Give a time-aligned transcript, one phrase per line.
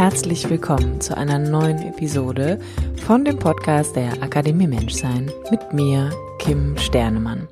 [0.00, 2.58] Herzlich willkommen zu einer neuen Episode
[3.04, 7.48] von dem Podcast der Akademie Menschsein mit mir, Kim Sternemann.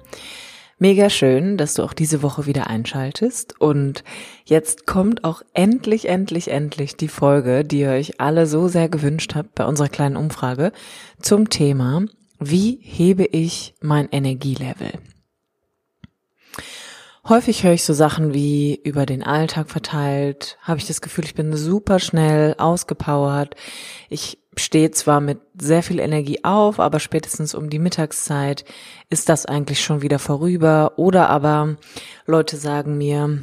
[0.79, 3.61] Mega schön, dass du auch diese Woche wieder einschaltest.
[3.61, 4.03] Und
[4.47, 9.34] jetzt kommt auch endlich, endlich, endlich die Folge, die ihr euch alle so sehr gewünscht
[9.34, 10.73] habt bei unserer kleinen Umfrage
[11.20, 12.06] zum Thema,
[12.41, 14.92] wie hebe ich mein Energielevel?
[17.29, 21.34] Häufig höre ich so Sachen wie über den Alltag verteilt, habe ich das Gefühl, ich
[21.34, 23.55] bin super schnell ausgepowert.
[24.09, 28.65] Ich stehe zwar mit sehr viel Energie auf, aber spätestens um die Mittagszeit
[29.11, 30.93] ist das eigentlich schon wieder vorüber.
[30.97, 31.77] Oder aber
[32.25, 33.43] Leute sagen mir,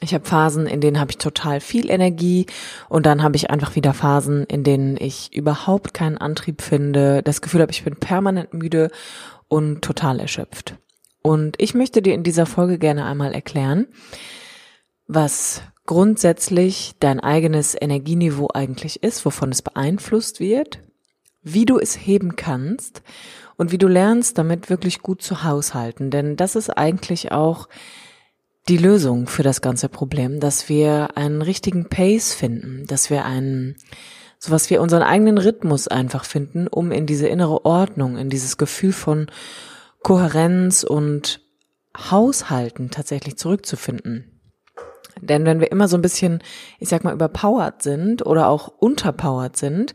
[0.00, 2.46] ich habe Phasen, in denen habe ich total viel Energie
[2.88, 7.40] und dann habe ich einfach wieder Phasen, in denen ich überhaupt keinen Antrieb finde, das
[7.40, 8.90] Gefühl habe, ich bin permanent müde
[9.46, 10.74] und total erschöpft.
[11.28, 13.86] Und ich möchte dir in dieser Folge gerne einmal erklären,
[15.06, 20.78] was grundsätzlich dein eigenes Energieniveau eigentlich ist, wovon es beeinflusst wird,
[21.42, 23.02] wie du es heben kannst
[23.58, 26.10] und wie du lernst, damit wirklich gut zu haushalten.
[26.10, 27.68] Denn das ist eigentlich auch
[28.66, 33.76] die Lösung für das ganze Problem, dass wir einen richtigen Pace finden, dass wir einen,
[34.38, 38.56] so was wir unseren eigenen Rhythmus einfach finden, um in diese innere Ordnung, in dieses
[38.56, 39.26] Gefühl von
[40.08, 41.42] Kohärenz und
[41.94, 44.40] Haushalten tatsächlich zurückzufinden.
[45.20, 46.42] Denn wenn wir immer so ein bisschen,
[46.78, 49.92] ich sag mal, überpowered sind oder auch unterpowered sind,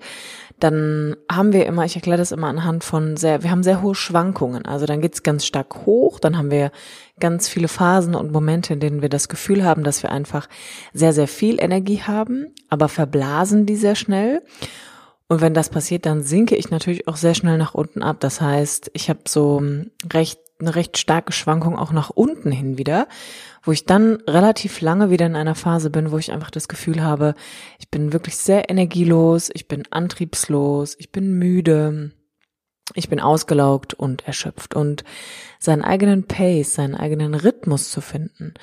[0.60, 3.96] dann haben wir immer, ich erkläre das immer anhand von sehr, wir haben sehr hohe
[3.96, 4.68] Schwankungen.
[4.68, 6.72] Also dann geht's ganz stark hoch, dann haben wir
[7.20, 10.48] ganz viele Phasen und Momente, in denen wir das Gefühl haben, dass wir einfach
[10.94, 14.44] sehr, sehr viel Energie haben, aber verblasen die sehr schnell.
[15.28, 18.18] Und wenn das passiert, dann sinke ich natürlich auch sehr schnell nach unten ab.
[18.20, 22.78] Das heißt, ich habe so hm, recht eine recht starke Schwankung auch nach unten hin
[22.78, 23.08] wieder,
[23.64, 27.04] wo ich dann relativ lange wieder in einer Phase bin, wo ich einfach das Gefühl
[27.04, 27.36] habe,
[27.80, 32.12] ich bin wirklich sehr energielos, ich bin antriebslos, ich bin müde,
[32.96, 35.04] ich bin ausgelaugt und erschöpft und
[35.60, 38.54] seinen eigenen Pace, seinen eigenen Rhythmus zu finden,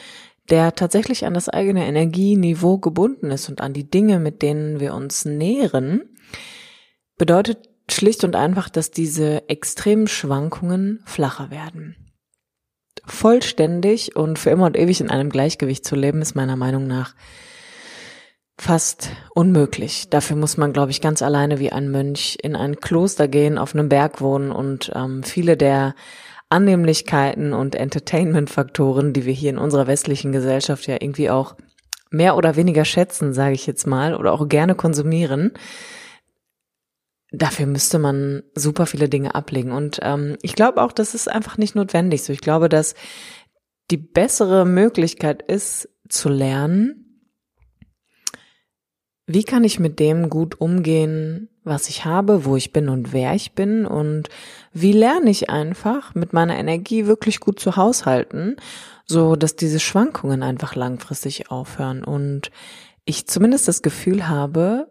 [0.49, 4.95] der tatsächlich an das eigene Energieniveau gebunden ist und an die Dinge, mit denen wir
[4.95, 6.10] uns nähren,
[7.21, 11.95] bedeutet schlicht und einfach, dass diese extremen Schwankungen flacher werden.
[13.05, 17.15] Vollständig und für immer und ewig in einem Gleichgewicht zu leben, ist meiner Meinung nach
[18.59, 20.09] fast unmöglich.
[20.09, 23.75] Dafür muss man, glaube ich, ganz alleine wie ein Mönch in ein Kloster gehen, auf
[23.75, 25.95] einem Berg wohnen und ähm, viele der
[26.49, 31.55] Annehmlichkeiten und Entertainment-Faktoren, die wir hier in unserer westlichen Gesellschaft ja irgendwie auch
[32.09, 35.53] mehr oder weniger schätzen, sage ich jetzt mal, oder auch gerne konsumieren,
[37.33, 39.73] dafür müsste man super viele Dinge ablegen.
[39.73, 42.33] Und ähm, ich glaube auch, das ist einfach nicht notwendig so.
[42.33, 42.95] Ich glaube, dass
[43.91, 47.11] die bessere Möglichkeit ist, zu lernen,
[49.27, 53.35] wie kann ich mit dem gut umgehen, was ich habe, wo ich bin und wer
[53.35, 54.29] ich bin und
[54.73, 58.57] wie lerne ich einfach mit meiner Energie wirklich gut zu haushalten,
[59.07, 62.51] so dass diese Schwankungen einfach langfristig aufhören und
[63.05, 64.89] ich zumindest das Gefühl habe,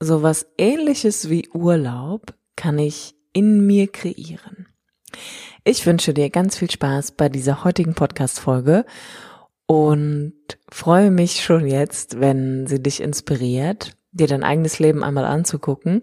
[0.00, 4.66] sowas ähnliches wie Urlaub kann ich in mir kreieren.
[5.64, 8.84] Ich wünsche dir ganz viel Spaß bei dieser heutigen Podcast-Folge
[9.66, 10.34] und
[10.70, 16.02] freue mich schon jetzt, wenn sie dich inspiriert, dir dein eigenes Leben einmal anzugucken,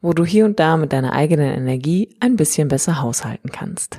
[0.00, 3.98] wo du hier und da mit deiner eigenen Energie ein bisschen besser haushalten kannst.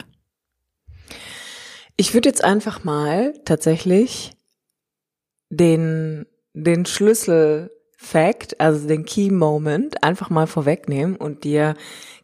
[1.96, 4.32] Ich würde jetzt einfach mal tatsächlich
[5.50, 7.73] den, den Schlüssel
[8.04, 11.76] Fact, also den Key Moment, einfach mal vorwegnehmen und dir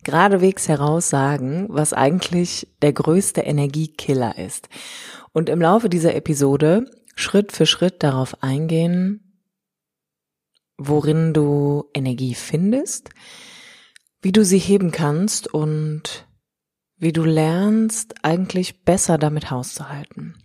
[0.04, 4.70] geradewegs heraus sagen, was eigentlich der größte Energiekiller ist.
[5.34, 6.86] Und im Laufe dieser Episode
[7.16, 9.42] Schritt für Schritt darauf eingehen,
[10.78, 13.10] worin du Energie findest,
[14.22, 16.28] wie du sie heben kannst und
[16.98, 20.36] wie du lernst, eigentlich besser damit hauszuhalten.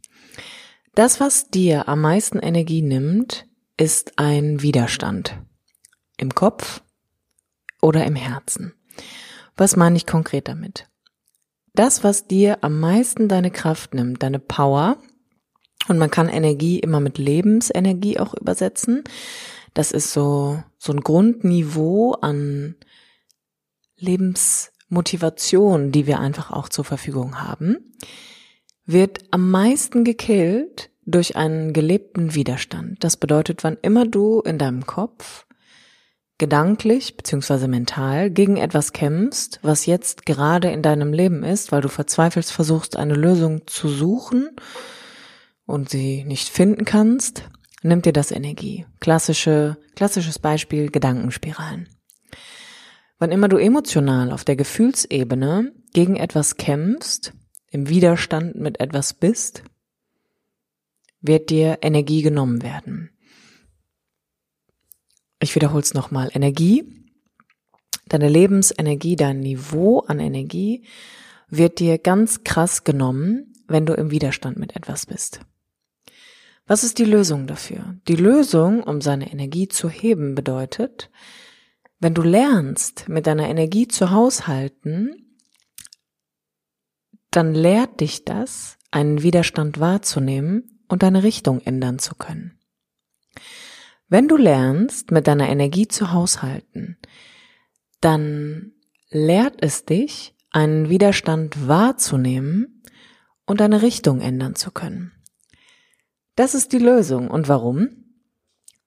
[0.94, 5.36] Das, was dir am meisten Energie nimmt, ist ein Widerstand.
[6.16, 6.82] Im Kopf
[7.82, 8.74] oder im Herzen.
[9.56, 10.88] Was meine ich konkret damit?
[11.74, 14.98] Das, was dir am meisten deine Kraft nimmt, deine Power,
[15.86, 19.04] Und man kann Energie immer mit Lebensenergie auch übersetzen.
[19.74, 22.76] Das ist so, so ein Grundniveau an
[23.96, 27.92] Lebensmotivation, die wir einfach auch zur Verfügung haben,
[28.86, 33.02] wird am meisten gekillt durch einen gelebten Widerstand.
[33.02, 35.46] Das bedeutet, wann immer du in deinem Kopf
[36.38, 41.88] gedanklich beziehungsweise mental gegen etwas kämpfst, was jetzt gerade in deinem Leben ist, weil du
[41.88, 44.50] verzweifelst versuchst, eine Lösung zu suchen
[45.66, 47.48] und sie nicht finden kannst,
[47.82, 48.86] nimmt dir das Energie.
[49.00, 51.88] Klassische, klassisches Beispiel Gedankenspiralen.
[53.18, 57.32] Wann immer du emotional auf der Gefühlsebene gegen etwas kämpfst,
[57.70, 59.62] im Widerstand mit etwas bist,
[61.24, 63.10] wird dir Energie genommen werden.
[65.40, 66.30] Ich wiederhole es nochmal.
[66.34, 66.84] Energie,
[68.06, 70.84] deine Lebensenergie, dein Niveau an Energie
[71.48, 75.40] wird dir ganz krass genommen, wenn du im Widerstand mit etwas bist.
[76.66, 77.96] Was ist die Lösung dafür?
[78.06, 81.10] Die Lösung, um seine Energie zu heben, bedeutet,
[82.00, 85.38] wenn du lernst, mit deiner Energie zu haushalten,
[87.30, 92.56] dann lehrt dich das, einen Widerstand wahrzunehmen und deine Richtung ändern zu können.
[94.08, 96.98] Wenn du lernst, mit deiner Energie zu haushalten,
[98.00, 98.74] dann
[99.10, 102.84] lehrt es dich, einen Widerstand wahrzunehmen
[103.44, 105.10] und deine Richtung ändern zu können.
[106.36, 107.28] Das ist die Lösung.
[107.28, 107.88] Und warum?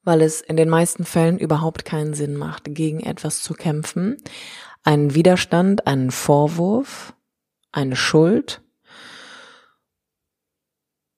[0.04, 4.15] Weil es in den meisten Fällen überhaupt keinen Sinn macht, gegen etwas zu kämpfen,
[4.83, 7.13] einen Widerstand, einen Vorwurf,
[7.74, 8.62] eine Schuld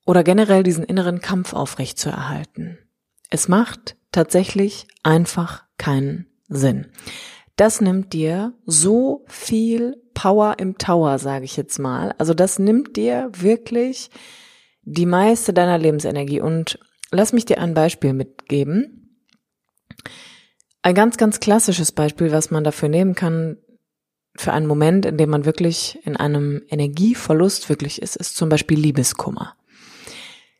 [0.09, 2.79] oder generell diesen inneren Kampf aufrecht zu erhalten.
[3.29, 6.87] Es macht tatsächlich einfach keinen Sinn.
[7.57, 12.15] Das nimmt dir so viel Power im Tower, sage ich jetzt mal.
[12.17, 14.09] Also das nimmt dir wirklich
[14.81, 16.41] die meiste deiner Lebensenergie.
[16.41, 16.79] Und
[17.11, 19.15] lass mich dir ein Beispiel mitgeben.
[20.81, 23.57] Ein ganz, ganz klassisches Beispiel, was man dafür nehmen kann,
[24.35, 28.79] für einen Moment, in dem man wirklich in einem Energieverlust wirklich ist, ist zum Beispiel
[28.79, 29.55] Liebeskummer.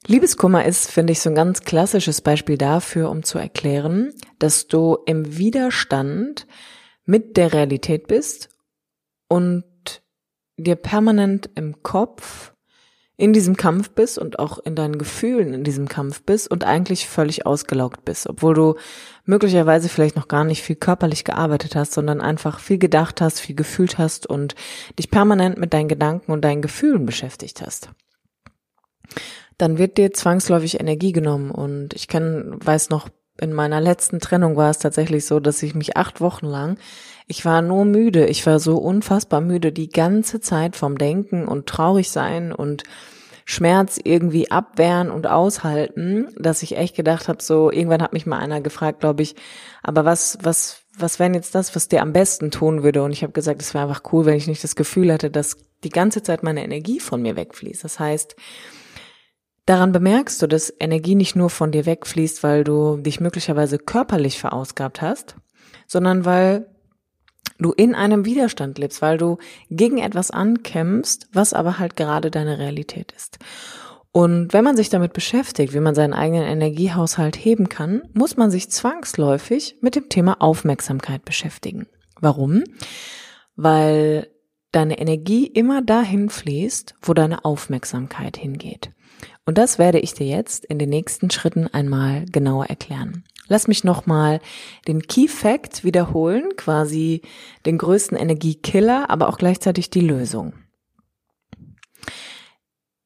[0.07, 4.97] Liebeskummer ist, finde ich, so ein ganz klassisches Beispiel dafür, um zu erklären, dass du
[5.05, 6.47] im Widerstand
[7.05, 8.49] mit der Realität bist
[9.27, 9.63] und
[10.57, 12.53] dir permanent im Kopf
[13.17, 17.09] in diesem Kampf bist und auch in deinen Gefühlen in diesem Kampf bist und eigentlich
[17.09, 18.75] völlig ausgelaugt bist, obwohl du
[19.25, 23.57] möglicherweise vielleicht noch gar nicht viel körperlich gearbeitet hast, sondern einfach viel gedacht hast, viel
[23.57, 24.55] gefühlt hast und
[24.97, 27.89] dich permanent mit deinen Gedanken und deinen Gefühlen beschäftigt hast.
[29.59, 33.09] Dann wird dir zwangsläufig Energie genommen und ich kann, weiß noch,
[33.39, 36.77] in meiner letzten Trennung war es tatsächlich so, dass ich mich acht Wochen lang,
[37.27, 41.67] ich war nur müde, ich war so unfassbar müde die ganze Zeit vom Denken und
[41.67, 42.83] traurig sein und
[43.45, 48.39] Schmerz irgendwie abwehren und aushalten, dass ich echt gedacht habe, so irgendwann hat mich mal
[48.39, 49.35] einer gefragt, glaube ich,
[49.83, 53.03] aber was was was wäre jetzt das, was dir am besten tun würde?
[53.03, 55.57] Und ich habe gesagt, es wäre einfach cool, wenn ich nicht das Gefühl hätte, dass
[55.83, 57.83] die ganze Zeit meine Energie von mir wegfließt.
[57.83, 58.35] Das heißt,
[59.69, 64.39] Daran bemerkst du, dass Energie nicht nur von dir wegfließt, weil du dich möglicherweise körperlich
[64.39, 65.35] verausgabt hast,
[65.85, 66.65] sondern weil
[67.59, 69.37] du in einem Widerstand lebst, weil du
[69.69, 73.37] gegen etwas ankämpfst, was aber halt gerade deine Realität ist.
[74.11, 78.49] Und wenn man sich damit beschäftigt, wie man seinen eigenen Energiehaushalt heben kann, muss man
[78.49, 81.85] sich zwangsläufig mit dem Thema Aufmerksamkeit beschäftigen.
[82.19, 82.63] Warum?
[83.55, 84.31] Weil
[84.71, 88.89] deine Energie immer dahin fließt, wo deine Aufmerksamkeit hingeht.
[89.49, 93.23] Und das werde ich dir jetzt in den nächsten Schritten einmal genauer erklären.
[93.47, 94.41] Lass mich nochmal
[94.87, 97.23] den Key Fact wiederholen, quasi
[97.65, 100.53] den größten Energiekiller, aber auch gleichzeitig die Lösung.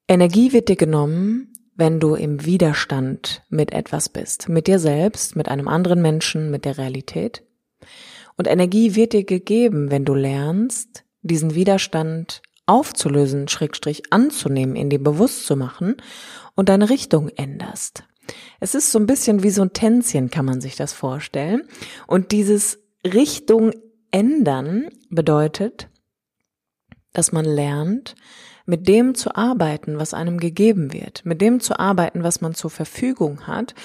[0.10, 5.48] Energie wird dir genommen, wenn du im Widerstand mit etwas bist, mit dir selbst, mit
[5.48, 7.44] einem anderen Menschen, mit der Realität.
[8.36, 15.02] Und Energie wird dir gegeben, wenn du lernst, diesen Widerstand aufzulösen, Schrägstrich anzunehmen, in dir
[15.04, 15.98] bewusst zu machen
[16.56, 18.04] und deine Richtung änderst.
[18.60, 21.64] Es ist so ein bisschen wie so ein Tänzchen, kann man sich das vorstellen.
[22.08, 23.72] Und dieses Richtung
[24.12, 25.90] ändern bedeutet,
[27.12, 28.16] dass man lernt,
[28.66, 32.70] mit dem zu arbeiten, was einem gegeben wird, mit dem zu arbeiten, was man zur
[32.70, 33.76] Verfügung hat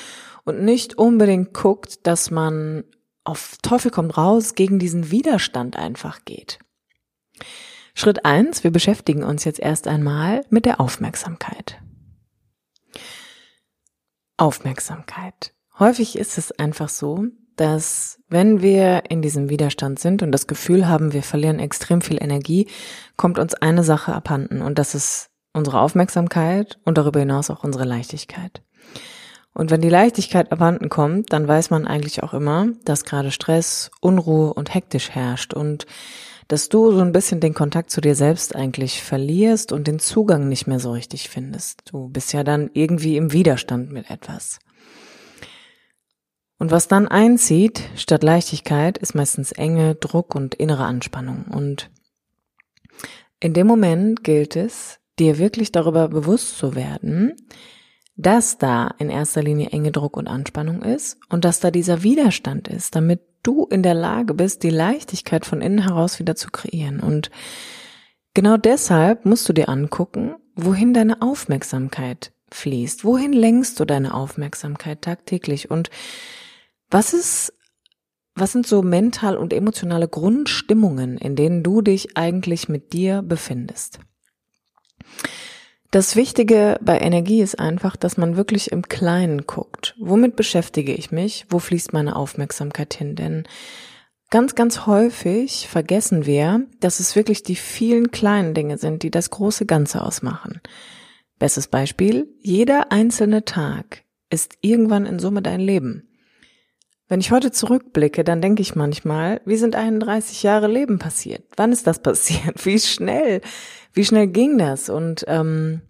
[0.45, 2.85] und nicht unbedingt guckt, dass man
[3.25, 6.61] auf Teufel kommt raus gegen diesen Widerstand einfach geht.
[7.99, 11.81] Schritt eins: wir beschäftigen uns jetzt erst einmal mit der Aufmerksamkeit.
[14.37, 15.53] Aufmerksamkeit.
[15.81, 17.25] Häufig ist es einfach so,
[17.57, 22.23] dass wenn wir in diesem Widerstand sind und das Gefühl haben, wir verlieren extrem viel
[22.23, 22.69] Energie,
[23.17, 27.85] kommt uns eine Sache abhanden und das ist unsere Aufmerksamkeit und darüber hinaus auch unsere
[27.85, 28.63] Leichtigkeit.
[29.55, 33.91] Und wenn die Leichtigkeit abhanden kommt, dann weiß man eigentlich auch immer, dass gerade Stress,
[34.01, 35.87] Unruhe und hektisch herrscht und
[36.49, 40.49] dass du so ein bisschen den Kontakt zu dir selbst eigentlich verlierst und den Zugang
[40.49, 41.83] nicht mehr so richtig findest.
[41.93, 44.59] Du bist ja dann irgendwie im Widerstand mit etwas.
[46.59, 51.45] Und was dann einzieht, statt Leichtigkeit, ist meistens Enge, Druck und innere Anspannung.
[51.45, 51.91] Und
[53.41, 57.37] in dem Moment gilt es, dir wirklich darüber bewusst zu werden,
[58.17, 62.67] dass da in erster Linie enge Druck und Anspannung ist und dass da dieser Widerstand
[62.67, 67.01] ist, damit du in der Lage bist, die Leichtigkeit von innen heraus wieder zu kreieren.
[67.01, 67.31] Und
[68.35, 73.05] genau deshalb musst du dir angucken, wohin deine Aufmerksamkeit fließt.
[73.05, 75.71] Wohin lenkst du deine Aufmerksamkeit tagtäglich?
[75.71, 75.89] Und
[76.91, 77.55] was ist,
[78.35, 84.01] was sind so mental und emotionale Grundstimmungen, in denen du dich eigentlich mit dir befindest?
[85.91, 89.95] Das Wichtige bei Energie ist einfach, dass man wirklich im Kleinen guckt.
[89.99, 91.47] Womit beschäftige ich mich?
[91.49, 93.17] Wo fließt meine Aufmerksamkeit hin?
[93.17, 93.45] Denn
[94.29, 99.31] ganz, ganz häufig vergessen wir, dass es wirklich die vielen kleinen Dinge sind, die das
[99.31, 100.61] große Ganze ausmachen.
[101.39, 106.09] Bestes Beispiel, jeder einzelne Tag ist irgendwann in Summe dein Leben.
[107.09, 111.45] Wenn ich heute zurückblicke, dann denke ich manchmal, wie sind 31 Jahre Leben passiert?
[111.57, 112.63] Wann ist das passiert?
[112.67, 113.41] Wie schnell?
[113.93, 114.89] Wie schnell ging das?
[114.89, 115.83] Und ähm,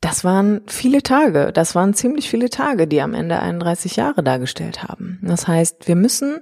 [0.00, 1.52] das waren viele Tage.
[1.52, 5.18] Das waren ziemlich viele Tage, die am Ende 31 Jahre dargestellt haben.
[5.22, 6.40] Das heißt, wir müssen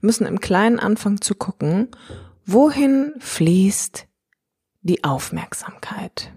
[0.00, 1.88] müssen im Kleinen anfangen zu gucken,
[2.44, 4.06] wohin fließt
[4.82, 6.32] die Aufmerksamkeit.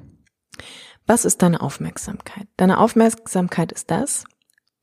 [1.06, 2.48] Was ist deine Aufmerksamkeit?
[2.58, 4.24] Deine Aufmerksamkeit ist das,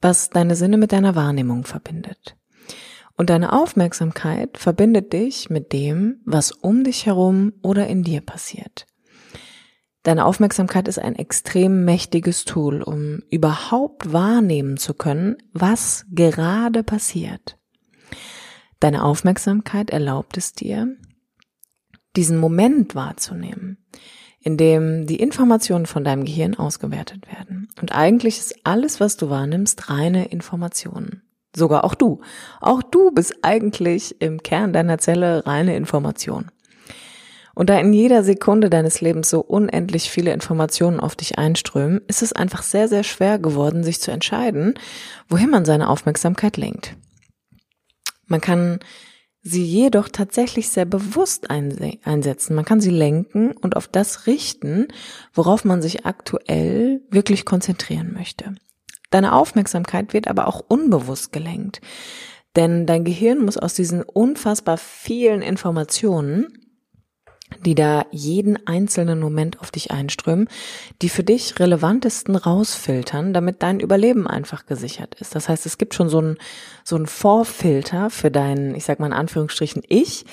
[0.01, 2.37] was deine Sinne mit deiner Wahrnehmung verbindet.
[3.19, 8.87] Und deine Aufmerksamkeit verbindet dich mit dem, was um dich herum oder in dir passiert.
[10.05, 17.59] Deine Aufmerksamkeit ist ein extrem mächtiges Tool, um überhaupt wahrnehmen zu können, was gerade passiert.
[18.79, 20.97] Deine Aufmerksamkeit erlaubt es dir,
[22.15, 23.85] diesen Moment wahrzunehmen,
[24.39, 27.69] in dem die Informationen von deinem Gehirn ausgewertet werden.
[27.81, 31.28] Und eigentlich ist alles, was du wahrnimmst, reine Informationen.
[31.57, 32.21] Sogar auch du.
[32.61, 36.51] Auch du bist eigentlich im Kern deiner Zelle reine Information.
[37.55, 42.23] Und da in jeder Sekunde deines Lebens so unendlich viele Informationen auf dich einströmen, ist
[42.23, 44.75] es einfach sehr, sehr schwer geworden, sich zu entscheiden,
[45.29, 46.97] wohin man seine Aufmerksamkeit lenkt.
[48.27, 48.79] Man kann
[49.43, 52.55] sie jedoch tatsächlich sehr bewusst einsetzen.
[52.55, 54.87] Man kann sie lenken und auf das richten,
[55.33, 58.55] worauf man sich aktuell wirklich konzentrieren möchte.
[59.11, 61.81] Deine Aufmerksamkeit wird aber auch unbewusst gelenkt.
[62.57, 66.59] Denn dein Gehirn muss aus diesen unfassbar vielen Informationen
[67.65, 70.49] die da jeden einzelnen Moment auf dich einströmen,
[71.03, 75.35] die für dich relevantesten rausfiltern, damit dein Überleben einfach gesichert ist.
[75.35, 76.37] Das heißt, es gibt schon so einen
[76.85, 80.25] so einen Vorfilter für dein, ich sag mal in Anführungsstrichen, Ich,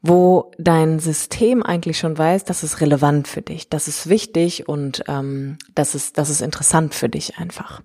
[0.00, 5.04] wo dein System eigentlich schon weiß, das ist relevant für dich, das ist wichtig und
[5.08, 7.82] ähm, das ist, das ist interessant für dich einfach.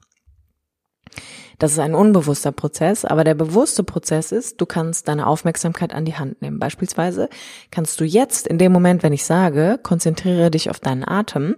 [1.60, 6.06] Das ist ein unbewusster Prozess, aber der bewusste Prozess ist, du kannst deine Aufmerksamkeit an
[6.06, 6.58] die Hand nehmen.
[6.58, 7.30] Beispielsweise
[7.70, 11.58] kannst du jetzt in dem Moment, wenn ich sage, konzentriere dich auf deinen Atem,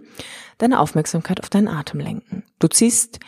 [0.58, 2.42] deine Aufmerksamkeit auf deinen Atem lenken.
[2.58, 3.20] Du ziehst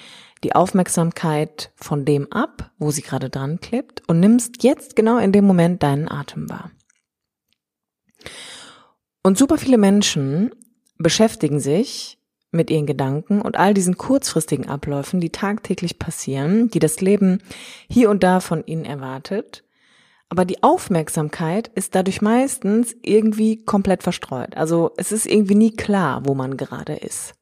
[0.43, 5.31] die Aufmerksamkeit von dem ab, wo sie gerade dran klebt und nimmst jetzt genau in
[5.31, 6.73] dem Moment deinen Atem wahr.
[9.23, 10.51] Und super viele Menschen
[10.99, 12.19] beschäftigen sich
[12.55, 17.43] mit ihren Gedanken und all diesen kurzfristigen Abläufen, die tagtäglich passieren, die das Leben
[17.89, 19.65] hier und da von ihnen erwartet.
[20.29, 24.57] Aber die Aufmerksamkeit ist dadurch meistens irgendwie komplett verstreut.
[24.57, 27.35] Also es ist irgendwie nie klar, wo man gerade ist.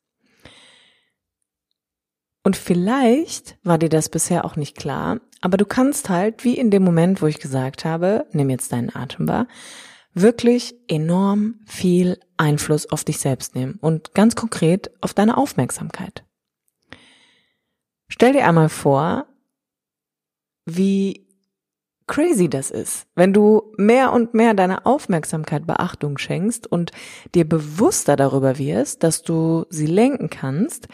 [2.45, 6.71] Und vielleicht war dir das bisher auch nicht klar, aber du kannst halt, wie in
[6.71, 9.47] dem Moment, wo ich gesagt habe, nimm jetzt deinen Atem wahr,
[10.14, 16.25] wirklich enorm viel Einfluss auf dich selbst nehmen und ganz konkret auf deine Aufmerksamkeit.
[18.09, 19.26] Stell dir einmal vor,
[20.66, 21.26] wie
[22.07, 26.90] crazy das ist, wenn du mehr und mehr deiner Aufmerksamkeit Beachtung schenkst und
[27.35, 30.88] dir bewusster darüber wirst, dass du sie lenken kannst,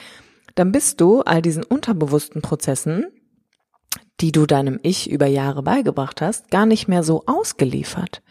[0.55, 3.07] dann bist du all diesen unterbewussten Prozessen,
[4.21, 8.23] die du deinem Ich über Jahre beigebracht hast, gar nicht mehr so ausgeliefert.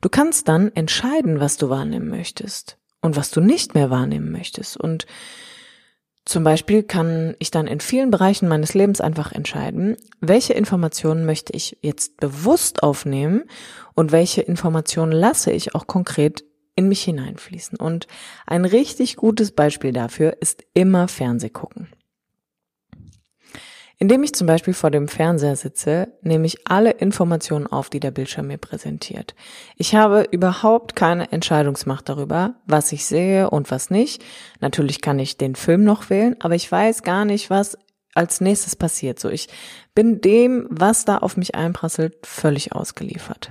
[0.00, 4.76] Du kannst dann entscheiden, was du wahrnehmen möchtest und was du nicht mehr wahrnehmen möchtest.
[4.76, 5.06] Und
[6.24, 11.54] zum Beispiel kann ich dann in vielen Bereichen meines Lebens einfach entscheiden, welche Informationen möchte
[11.54, 13.44] ich jetzt bewusst aufnehmen
[13.94, 16.44] und welche Informationen lasse ich auch konkret
[16.76, 17.78] in mich hineinfließen.
[17.78, 18.06] Und
[18.46, 21.88] ein richtig gutes Beispiel dafür ist immer Fernseh gucken.
[24.02, 28.10] Indem ich zum Beispiel vor dem Fernseher sitze, nehme ich alle Informationen auf, die der
[28.10, 29.34] Bildschirm mir präsentiert.
[29.76, 34.24] Ich habe überhaupt keine Entscheidungsmacht darüber, was ich sehe und was nicht.
[34.60, 37.76] Natürlich kann ich den Film noch wählen, aber ich weiß gar nicht, was
[38.14, 39.20] als nächstes passiert.
[39.20, 39.48] So, ich
[39.94, 43.50] bin dem, was da auf mich einprasselt, völlig ausgeliefert.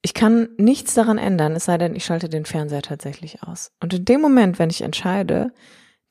[0.00, 3.72] Ich kann nichts daran ändern, es sei denn, ich schalte den Fernseher tatsächlich aus.
[3.80, 5.50] Und in dem Moment, wenn ich entscheide,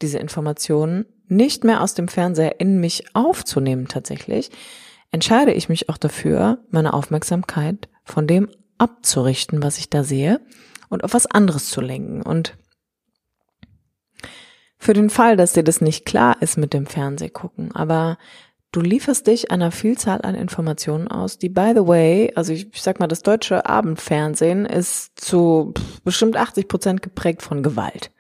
[0.03, 4.51] diese Informationen nicht mehr aus dem Fernseher in mich aufzunehmen tatsächlich,
[5.11, 10.41] entscheide ich mich auch dafür, meine Aufmerksamkeit von dem abzurichten, was ich da sehe
[10.89, 12.21] und auf was anderes zu lenken.
[12.21, 12.57] Und
[14.77, 18.17] für den Fall, dass dir das nicht klar ist mit dem Fernsehgucken, aber
[18.73, 22.81] du lieferst dich einer Vielzahl an Informationen aus, die by the way, also ich, ich
[22.81, 28.11] sag mal, das deutsche Abendfernsehen ist zu bestimmt 80 Prozent geprägt von Gewalt.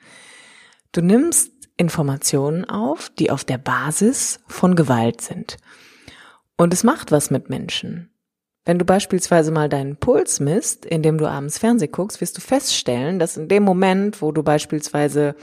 [0.93, 5.57] Du nimmst Informationen auf, die auf der Basis von Gewalt sind.
[6.57, 8.09] Und es macht was mit Menschen.
[8.65, 13.19] Wenn du beispielsweise mal deinen Puls misst, indem du abends Fernseh guckst, wirst du feststellen,
[13.19, 15.35] dass in dem Moment, wo du beispielsweise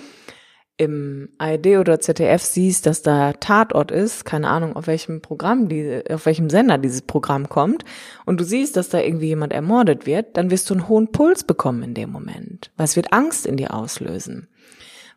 [0.78, 6.02] im ARD oder ZDF siehst, dass da Tatort ist, keine Ahnung, auf welchem Programm, die,
[6.08, 7.84] auf welchem Sender dieses Programm kommt,
[8.24, 11.44] und du siehst, dass da irgendwie jemand ermordet wird, dann wirst du einen hohen Puls
[11.44, 12.70] bekommen in dem Moment.
[12.78, 14.48] Es wird Angst in dir auslösen.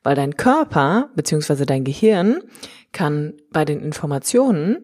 [0.04, 1.66] Weil dein Körper bzw.
[1.66, 2.42] dein Gehirn
[2.92, 4.84] kann bei den Informationen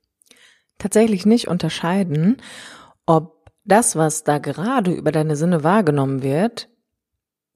[0.77, 2.37] tatsächlich nicht unterscheiden,
[3.05, 6.69] ob das, was da gerade über deine Sinne wahrgenommen wird,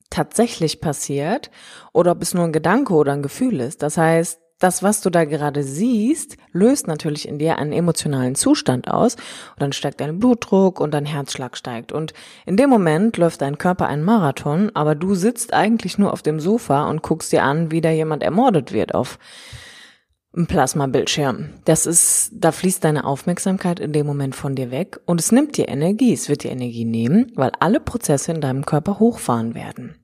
[0.09, 1.49] tatsächlich passiert
[1.91, 3.81] oder ob es nur ein Gedanke oder ein Gefühl ist.
[3.81, 8.89] Das heißt, das, was du da gerade siehst, löst natürlich in dir einen emotionalen Zustand
[8.89, 11.91] aus und dann steigt dein Blutdruck und dein Herzschlag steigt.
[11.91, 12.13] Und
[12.45, 16.39] in dem Moment läuft dein Körper einen Marathon, aber du sitzt eigentlich nur auf dem
[16.39, 19.19] Sofa und guckst dir an, wie da jemand ermordet wird auf
[20.33, 21.49] einem Plasmabildschirm.
[21.65, 25.57] Das ist, da fließt deine Aufmerksamkeit in dem Moment von dir weg und es nimmt
[25.57, 26.13] dir Energie.
[26.13, 29.95] Es wird dir Energie nehmen, weil alle Prozesse in deinem Körper hochfahren werden.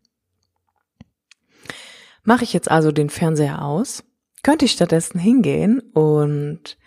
[2.24, 4.04] Mache ich jetzt also den Fernseher aus,
[4.44, 6.78] könnte ich stattdessen hingehen und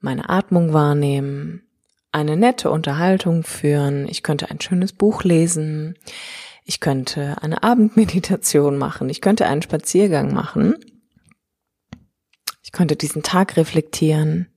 [0.00, 1.62] meine Atmung wahrnehmen,
[2.12, 5.98] eine nette Unterhaltung führen, ich könnte ein schönes Buch lesen,
[6.64, 10.76] ich könnte eine Abendmeditation machen, ich könnte einen Spaziergang machen,
[12.62, 14.48] ich könnte diesen Tag reflektieren,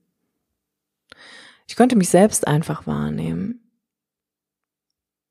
[1.66, 3.70] ich könnte mich selbst einfach wahrnehmen.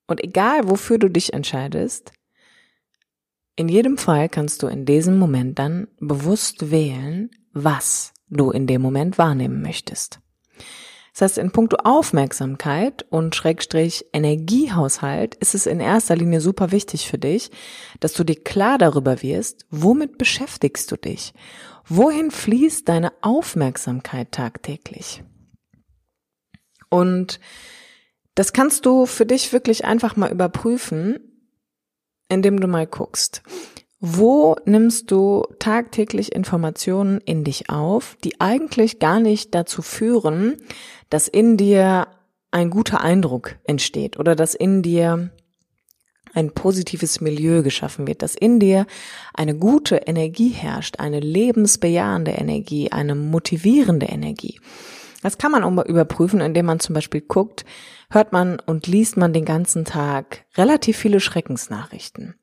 [0.08, 2.13] Und egal, wofür du dich entscheidest,
[3.60, 8.82] in jedem Fall kannst du in diesem Moment dann bewusst wählen, was du in dem
[8.82, 10.22] Moment wahrnehmen möchtest.
[11.12, 17.10] Das heißt, in puncto Aufmerksamkeit und Schrägstrich Energiehaushalt ist es in erster Linie super wichtig
[17.10, 17.52] für dich,
[18.00, 21.34] dass du dir klar darüber wirst, womit beschäftigst du dich?
[21.86, 25.22] Wohin fließt deine Aufmerksamkeit tagtäglich?
[26.89, 27.41] Und
[28.36, 31.28] das kannst du für dich wirklich einfach mal überprüfen,
[32.29, 33.41] indem du mal guckst.
[33.99, 40.55] Wo nimmst du tagtäglich Informationen in dich auf, die eigentlich gar nicht dazu führen,
[41.09, 42.07] dass in dir
[42.51, 45.31] ein guter Eindruck entsteht oder dass in dir
[46.33, 48.85] ein positives Milieu geschaffen wird, dass in dir
[49.33, 54.59] eine gute Energie herrscht, eine lebensbejahende Energie, eine motivierende Energie.
[55.21, 57.65] Das kann man überprüfen, indem man zum Beispiel guckt,
[58.10, 62.36] hört man und liest man den ganzen Tag relativ viele Schreckensnachrichten.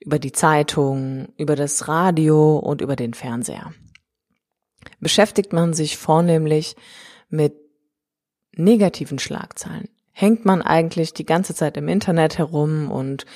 [0.00, 3.72] Über die Zeitung, über das Radio und über den Fernseher.
[5.00, 6.76] Beschäftigt man sich vornehmlich
[7.28, 7.54] mit
[8.52, 13.26] negativen Schlagzeilen, hängt man eigentlich die ganze Zeit im Internet herum und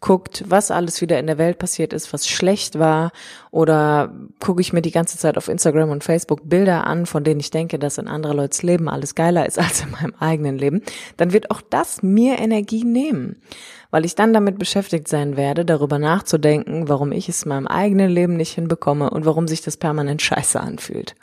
[0.00, 3.12] guckt, was alles wieder in der Welt passiert ist, was schlecht war,
[3.50, 7.40] oder gucke ich mir die ganze Zeit auf Instagram und Facebook Bilder an, von denen
[7.40, 10.82] ich denke, dass in anderer Leute's Leben alles geiler ist als in meinem eigenen Leben,
[11.18, 13.42] dann wird auch das mir Energie nehmen,
[13.90, 18.10] weil ich dann damit beschäftigt sein werde, darüber nachzudenken, warum ich es in meinem eigenen
[18.10, 21.14] Leben nicht hinbekomme und warum sich das permanent scheiße anfühlt.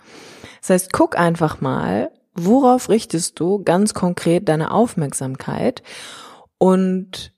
[0.62, 5.82] Das heißt, guck einfach mal, worauf richtest du ganz konkret deine Aufmerksamkeit
[6.60, 7.34] und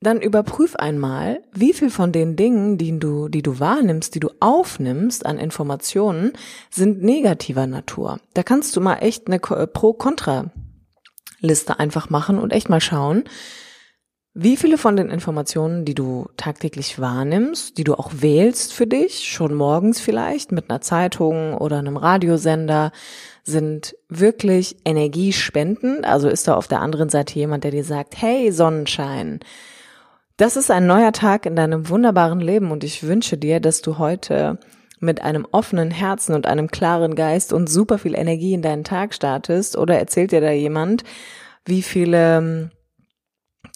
[0.00, 4.30] dann überprüf einmal, wie viel von den Dingen, die du, die du wahrnimmst, die du
[4.40, 6.32] aufnimmst an Informationen,
[6.70, 8.20] sind negativer Natur.
[8.34, 13.24] Da kannst du mal echt eine Pro-Kontra-Liste einfach machen und echt mal schauen,
[14.38, 19.26] wie viele von den Informationen, die du tagtäglich wahrnimmst, die du auch wählst für dich,
[19.26, 22.92] schon morgens vielleicht mit einer Zeitung oder einem Radiosender,
[23.44, 26.04] sind wirklich energiespendend?
[26.04, 29.40] Also ist da auf der anderen Seite jemand, der dir sagt, hey Sonnenschein,
[30.36, 33.96] Das ist ein neuer Tag in deinem wunderbaren Leben und ich wünsche dir, dass du
[33.96, 34.58] heute
[35.00, 39.14] mit einem offenen Herzen und einem klaren Geist und super viel Energie in deinen Tag
[39.14, 41.04] startest oder erzählt dir da jemand,
[41.64, 42.70] wie viele ähm,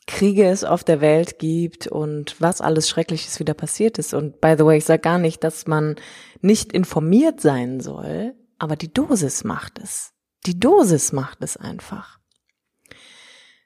[0.07, 4.13] Kriege es auf der Welt gibt und was alles Schreckliches wieder passiert ist.
[4.13, 5.97] Und by the way, ich sage gar nicht, dass man
[6.43, 10.13] nicht informiert sein soll, aber die Dosis macht es.
[10.47, 12.20] Die Dosis macht es einfach.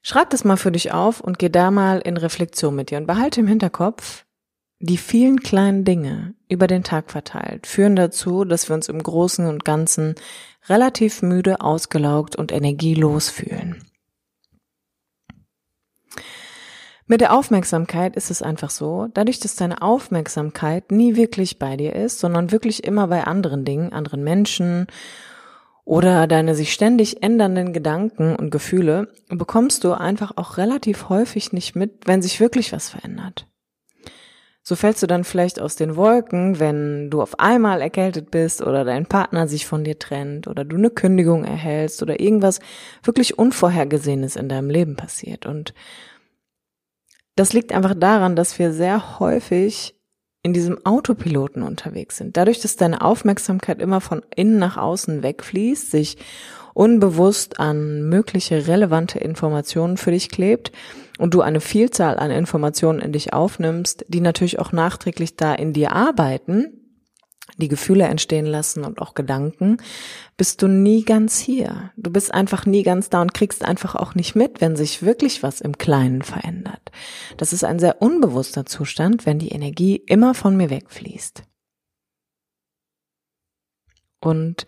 [0.07, 3.07] Schreib das mal für dich auf und geh da mal in Reflexion mit dir und
[3.07, 4.27] behalte im Hinterkopf,
[4.79, 9.47] die vielen kleinen Dinge über den Tag verteilt führen dazu, dass wir uns im Großen
[9.47, 10.15] und Ganzen
[10.69, 13.83] relativ müde, ausgelaugt und energielos fühlen.
[17.07, 21.95] Mit der Aufmerksamkeit ist es einfach so, dadurch, dass deine Aufmerksamkeit nie wirklich bei dir
[21.95, 24.87] ist, sondern wirklich immer bei anderen Dingen, anderen Menschen
[25.85, 31.77] oder deine sich ständig ändernden Gedanken und Gefühle, bekommst du einfach auch relativ häufig nicht
[31.77, 33.47] mit, wenn sich wirklich was verändert.
[34.67, 38.83] So fällst du dann vielleicht aus den Wolken, wenn du auf einmal erkältet bist oder
[38.87, 42.61] dein Partner sich von dir trennt oder du eine Kündigung erhältst oder irgendwas
[43.03, 45.45] wirklich Unvorhergesehenes in deinem Leben passiert.
[45.45, 45.75] Und
[47.37, 50.01] das liegt einfach daran, dass wir sehr häufig
[50.45, 52.37] in diesem Autopiloten unterwegs sind.
[52.37, 56.19] Dadurch, dass deine Aufmerksamkeit immer von innen nach außen wegfließt, sich
[56.75, 60.71] unbewusst an mögliche relevante Informationen für dich klebt
[61.19, 65.73] und du eine Vielzahl an Informationen in dich aufnimmst, die natürlich auch nachträglich da in
[65.73, 66.84] dir arbeiten,
[67.57, 69.79] die Gefühle entstehen lassen und auch Gedanken,
[70.37, 71.93] bist du nie ganz hier.
[71.97, 75.43] Du bist einfach nie ganz da und kriegst einfach auch nicht mit, wenn sich wirklich
[75.43, 76.91] was im Kleinen verändert.
[77.37, 81.43] Das ist ein sehr unbewusster Zustand, wenn die Energie immer von mir wegfließt.
[84.21, 84.67] Und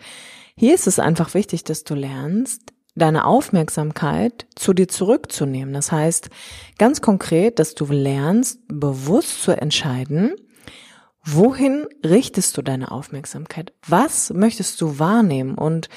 [0.57, 5.75] hier ist es einfach wichtig, dass du lernst, deine Aufmerksamkeit zu dir zurückzunehmen.
[5.75, 6.31] Das heißt
[6.79, 10.35] ganz konkret, dass du lernst, bewusst zu entscheiden,
[11.29, 13.73] Wohin richtest du deine Aufmerksamkeit?
[13.85, 15.57] Was möchtest du wahrnehmen?
[15.57, 15.89] Und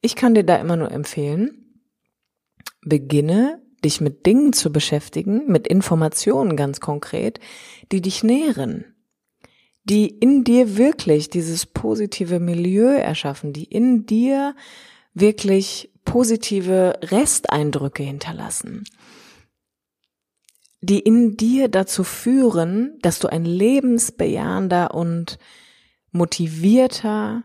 [0.00, 1.82] ich kann dir da immer nur empfehlen,
[2.82, 7.40] beginne dich mit Dingen zu beschäftigen, mit Informationen ganz konkret,
[7.90, 8.84] die dich nähren,
[9.82, 14.54] die in dir wirklich dieses positive Milieu erschaffen, die in dir
[15.12, 18.84] wirklich positive Resteindrücke hinterlassen
[20.88, 25.38] die in dir dazu führen, dass du ein lebensbejahender und
[26.10, 27.44] motivierter,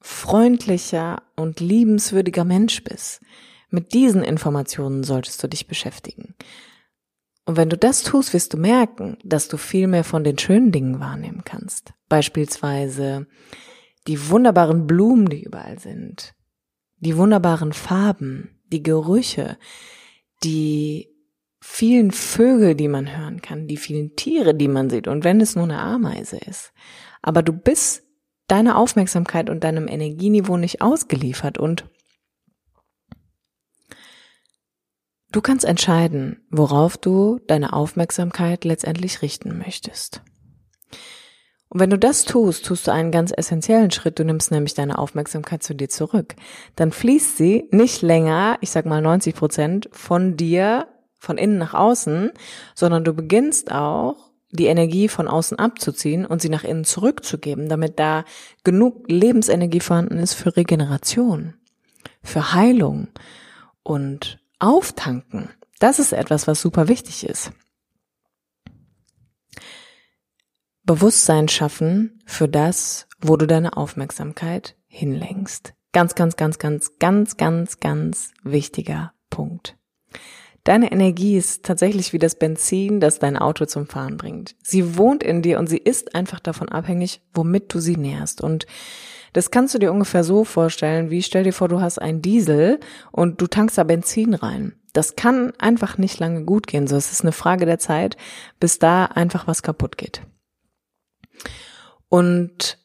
[0.00, 3.20] freundlicher und liebenswürdiger Mensch bist.
[3.68, 6.34] Mit diesen Informationen solltest du dich beschäftigen.
[7.46, 10.70] Und wenn du das tust, wirst du merken, dass du viel mehr von den schönen
[10.70, 11.92] Dingen wahrnehmen kannst.
[12.08, 13.26] Beispielsweise
[14.06, 16.34] die wunderbaren Blumen, die überall sind,
[16.98, 19.58] die wunderbaren Farben, die Gerüche,
[20.44, 21.09] die
[21.60, 25.56] vielen Vögel, die man hören kann, die vielen Tiere, die man sieht und wenn es
[25.56, 26.72] nur eine Ameise ist.
[27.22, 28.02] Aber du bist
[28.48, 31.84] deiner Aufmerksamkeit und deinem Energieniveau nicht ausgeliefert und
[35.30, 40.22] du kannst entscheiden, worauf du deine Aufmerksamkeit letztendlich richten möchtest.
[41.68, 44.18] Und wenn du das tust, tust du einen ganz essentiellen Schritt.
[44.18, 46.34] Du nimmst nämlich deine Aufmerksamkeit zu dir zurück.
[46.74, 50.88] Dann fließt sie nicht länger, ich sag mal 90 Prozent, von dir
[51.20, 52.32] von innen nach außen,
[52.74, 58.00] sondern du beginnst auch die Energie von außen abzuziehen und sie nach innen zurückzugeben, damit
[58.00, 58.24] da
[58.64, 61.54] genug Lebensenergie vorhanden ist für Regeneration,
[62.22, 63.08] für Heilung
[63.84, 65.50] und Auftanken.
[65.78, 67.52] Das ist etwas, was super wichtig ist.
[70.82, 75.74] Bewusstsein schaffen für das, wo du deine Aufmerksamkeit hinlenkst.
[75.92, 79.79] Ganz, ganz, ganz, ganz, ganz, ganz, ganz wichtiger Punkt.
[80.64, 84.56] Deine Energie ist tatsächlich wie das Benzin, das dein Auto zum Fahren bringt.
[84.62, 88.42] Sie wohnt in dir und sie ist einfach davon abhängig, womit du sie nährst.
[88.42, 88.66] Und
[89.32, 92.80] das kannst du dir ungefähr so vorstellen, wie stell dir vor, du hast einen Diesel
[93.10, 94.74] und du tankst da Benzin rein.
[94.92, 96.88] Das kann einfach nicht lange gut gehen.
[96.88, 98.16] So, es ist eine Frage der Zeit,
[98.58, 100.22] bis da einfach was kaputt geht.
[102.08, 102.79] Und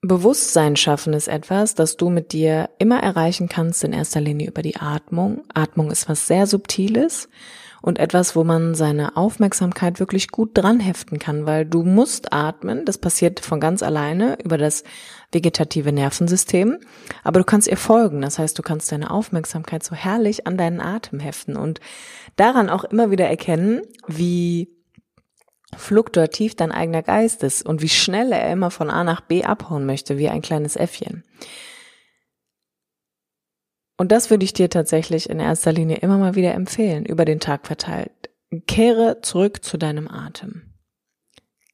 [0.00, 4.62] Bewusstsein schaffen ist etwas, das du mit dir immer erreichen kannst, in erster Linie über
[4.62, 5.42] die Atmung.
[5.52, 7.28] Atmung ist was sehr Subtiles
[7.82, 12.84] und etwas, wo man seine Aufmerksamkeit wirklich gut dran heften kann, weil du musst atmen.
[12.84, 14.84] Das passiert von ganz alleine über das
[15.32, 16.78] vegetative Nervensystem.
[17.24, 18.22] Aber du kannst ihr folgen.
[18.22, 21.80] Das heißt, du kannst deine Aufmerksamkeit so herrlich an deinen Atem heften und
[22.36, 24.77] daran auch immer wieder erkennen, wie
[25.76, 29.86] fluktuativ dein eigener Geist ist und wie schnell er immer von A nach B abhauen
[29.86, 31.24] möchte, wie ein kleines Äffchen.
[33.96, 37.40] Und das würde ich dir tatsächlich in erster Linie immer mal wieder empfehlen, über den
[37.40, 38.12] Tag verteilt.
[38.66, 40.72] kehre zurück zu deinem Atem.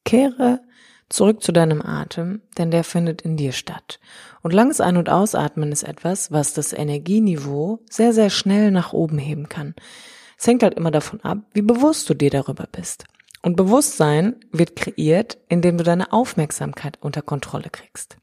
[0.03, 0.61] Kehre
[1.07, 3.99] zurück zu deinem Atem, denn der findet in dir statt.
[4.41, 9.19] Und langes Ein- und Ausatmen ist etwas, was das Energieniveau sehr, sehr schnell nach oben
[9.19, 9.75] heben kann.
[10.37, 13.05] Es hängt halt immer davon ab, wie bewusst du dir darüber bist.
[13.45, 18.17] Und Bewusstsein wird kreiert, indem du deine Aufmerksamkeit unter Kontrolle kriegst.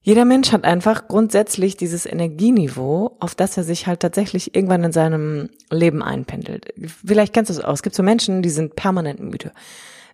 [0.00, 4.92] Jeder Mensch hat einfach grundsätzlich dieses Energieniveau, auf das er sich halt tatsächlich irgendwann in
[4.92, 6.72] seinem Leben einpendelt.
[7.04, 7.74] Vielleicht kennst du es auch.
[7.74, 9.52] Es gibt so Menschen, die sind permanent müde.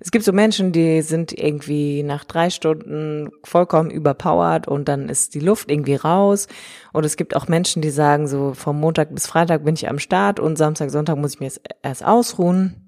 [0.00, 5.36] Es gibt so Menschen, die sind irgendwie nach drei Stunden vollkommen überpowered und dann ist
[5.36, 6.48] die Luft irgendwie raus.
[6.92, 10.00] Und es gibt auch Menschen, die sagen so, vom Montag bis Freitag bin ich am
[10.00, 11.52] Start und Samstag, Sonntag muss ich mir
[11.84, 12.81] erst ausruhen.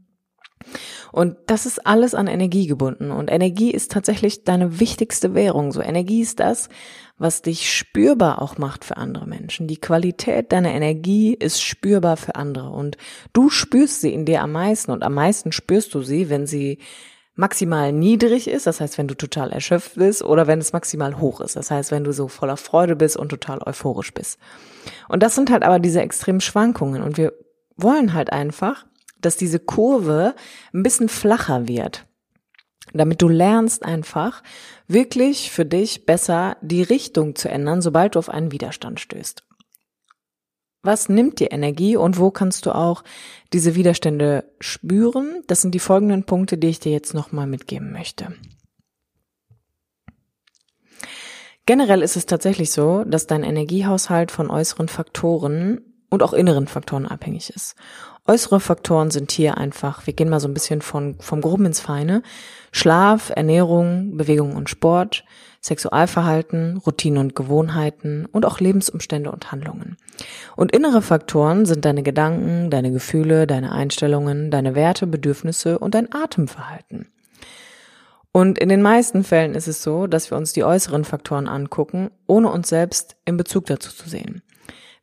[1.12, 3.10] Und das ist alles an Energie gebunden.
[3.10, 5.72] Und Energie ist tatsächlich deine wichtigste Währung.
[5.72, 6.68] So Energie ist das,
[7.18, 9.66] was dich spürbar auch macht für andere Menschen.
[9.66, 12.70] Die Qualität deiner Energie ist spürbar für andere.
[12.70, 12.96] Und
[13.32, 14.90] du spürst sie in dir am meisten.
[14.90, 16.78] Und am meisten spürst du sie, wenn sie
[17.36, 21.40] maximal niedrig ist, das heißt, wenn du total erschöpft bist, oder wenn es maximal hoch
[21.40, 24.38] ist, das heißt, wenn du so voller Freude bist und total euphorisch bist.
[25.08, 27.02] Und das sind halt aber diese extremen Schwankungen.
[27.02, 27.32] Und wir
[27.76, 28.86] wollen halt einfach,
[29.24, 30.34] dass diese Kurve
[30.72, 32.06] ein bisschen flacher wird.
[32.92, 34.42] Damit du lernst einfach
[34.86, 39.44] wirklich für dich besser die Richtung zu ändern, sobald du auf einen Widerstand stößt.
[40.82, 43.04] Was nimmt dir Energie und wo kannst du auch
[43.54, 45.42] diese Widerstände spüren?
[45.46, 48.34] Das sind die folgenden Punkte, die ich dir jetzt nochmal mitgeben möchte.
[51.64, 55.80] Generell ist es tatsächlich so, dass dein Energiehaushalt von äußeren Faktoren
[56.14, 57.74] und auch inneren Faktoren abhängig ist.
[58.26, 61.80] Äußere Faktoren sind hier einfach, wir gehen mal so ein bisschen von, vom Groben ins
[61.80, 62.22] Feine.
[62.72, 65.24] Schlaf, Ernährung, Bewegung und Sport,
[65.60, 69.96] Sexualverhalten, Routinen und Gewohnheiten und auch Lebensumstände und Handlungen.
[70.56, 76.12] Und innere Faktoren sind deine Gedanken, deine Gefühle, deine Einstellungen, deine Werte, Bedürfnisse und dein
[76.12, 77.08] Atemverhalten.
[78.32, 82.10] Und in den meisten Fällen ist es so, dass wir uns die äußeren Faktoren angucken,
[82.26, 84.42] ohne uns selbst in Bezug dazu zu sehen.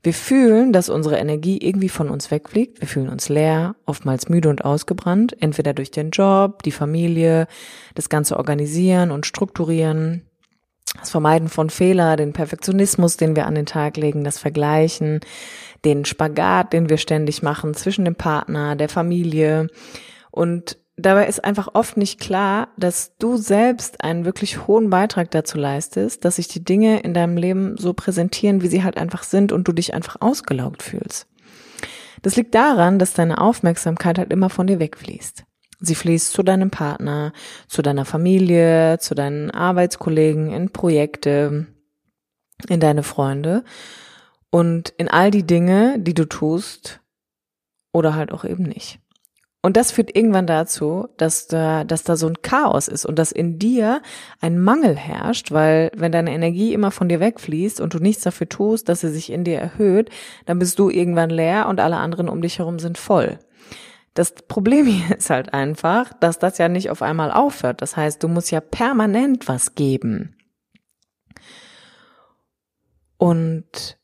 [0.04, 2.82] Wir fühlen, dass unsere Energie irgendwie von uns wegfliegt.
[2.82, 7.48] Wir fühlen uns leer, oftmals müde und ausgebrannt, entweder durch den Job, die Familie,
[7.94, 10.24] das ganze Organisieren und Strukturieren,
[11.00, 15.20] das Vermeiden von Fehler, den Perfektionismus, den wir an den Tag legen, das Vergleichen,
[15.86, 19.68] den Spagat, den wir ständig machen zwischen dem Partner, der Familie
[20.32, 25.58] und Dabei ist einfach oft nicht klar, dass du selbst einen wirklich hohen Beitrag dazu
[25.58, 29.52] leistest, dass sich die Dinge in deinem Leben so präsentieren, wie sie halt einfach sind
[29.52, 31.28] und du dich einfach ausgelaugt fühlst.
[32.22, 35.44] Das liegt daran, dass deine Aufmerksamkeit halt immer von dir wegfließt.
[35.80, 37.34] Sie fließt zu deinem Partner,
[37.68, 41.66] zu deiner Familie, zu deinen Arbeitskollegen, in Projekte,
[42.70, 43.64] in deine Freunde
[44.52, 47.00] und in all die Dinge, die du tust
[47.92, 49.00] oder halt auch eben nicht.
[49.64, 53.32] Und das führt irgendwann dazu, dass da, dass da so ein Chaos ist und dass
[53.32, 54.02] in dir
[54.40, 58.50] ein Mangel herrscht, weil wenn deine Energie immer von dir wegfließt und du nichts dafür
[58.50, 60.10] tust, dass sie sich in dir erhöht,
[60.48, 63.38] dann bist du irgendwann leer und alle anderen um dich herum sind voll.
[64.16, 67.84] Das Problem hier ist halt einfach, dass das ja nicht auf einmal aufhört.
[67.84, 70.36] Das heißt, du musst ja permanent was geben.
[73.18, 74.00] Und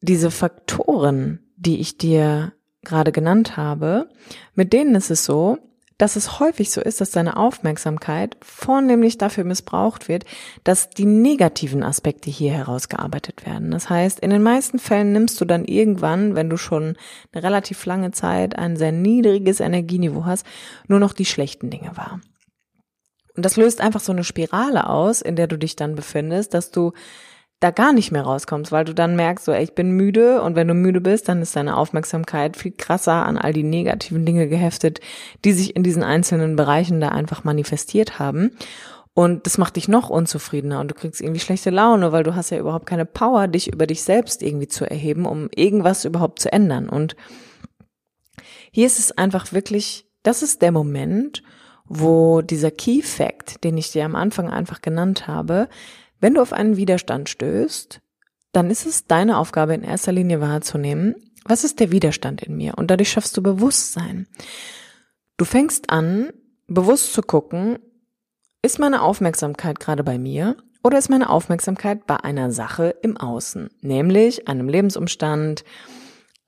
[0.00, 2.52] diese Faktoren, die ich dir
[2.86, 4.08] gerade genannt habe,
[4.54, 5.58] mit denen ist es so,
[5.98, 10.24] dass es häufig so ist, dass deine Aufmerksamkeit vornehmlich dafür missbraucht wird,
[10.62, 13.70] dass die negativen Aspekte hier herausgearbeitet werden.
[13.70, 16.96] Das heißt, in den meisten Fällen nimmst du dann irgendwann, wenn du schon
[17.32, 20.46] eine relativ lange Zeit ein sehr niedriges Energieniveau hast,
[20.86, 22.20] nur noch die schlechten Dinge wahr.
[23.34, 26.70] Und das löst einfach so eine Spirale aus, in der du dich dann befindest, dass
[26.70, 26.92] du
[27.60, 30.56] da gar nicht mehr rauskommst, weil du dann merkst, so, ey, ich bin müde und
[30.56, 34.46] wenn du müde bist, dann ist deine Aufmerksamkeit viel krasser an all die negativen Dinge
[34.48, 35.00] geheftet,
[35.44, 38.50] die sich in diesen einzelnen Bereichen da einfach manifestiert haben.
[39.14, 42.50] Und das macht dich noch unzufriedener und du kriegst irgendwie schlechte Laune, weil du hast
[42.50, 46.52] ja überhaupt keine Power, dich über dich selbst irgendwie zu erheben, um irgendwas überhaupt zu
[46.52, 46.90] ändern.
[46.90, 47.16] Und
[48.70, 51.42] hier ist es einfach wirklich, das ist der Moment,
[51.86, 55.70] wo dieser Key Fact, den ich dir am Anfang einfach genannt habe,
[56.20, 58.00] wenn du auf einen Widerstand stößt,
[58.52, 62.74] dann ist es deine Aufgabe in erster Linie wahrzunehmen, was ist der Widerstand in mir?
[62.76, 64.26] Und dadurch schaffst du Bewusstsein.
[65.36, 66.30] Du fängst an,
[66.66, 67.78] bewusst zu gucken,
[68.62, 73.70] ist meine Aufmerksamkeit gerade bei mir oder ist meine Aufmerksamkeit bei einer Sache im Außen,
[73.80, 75.64] nämlich einem Lebensumstand,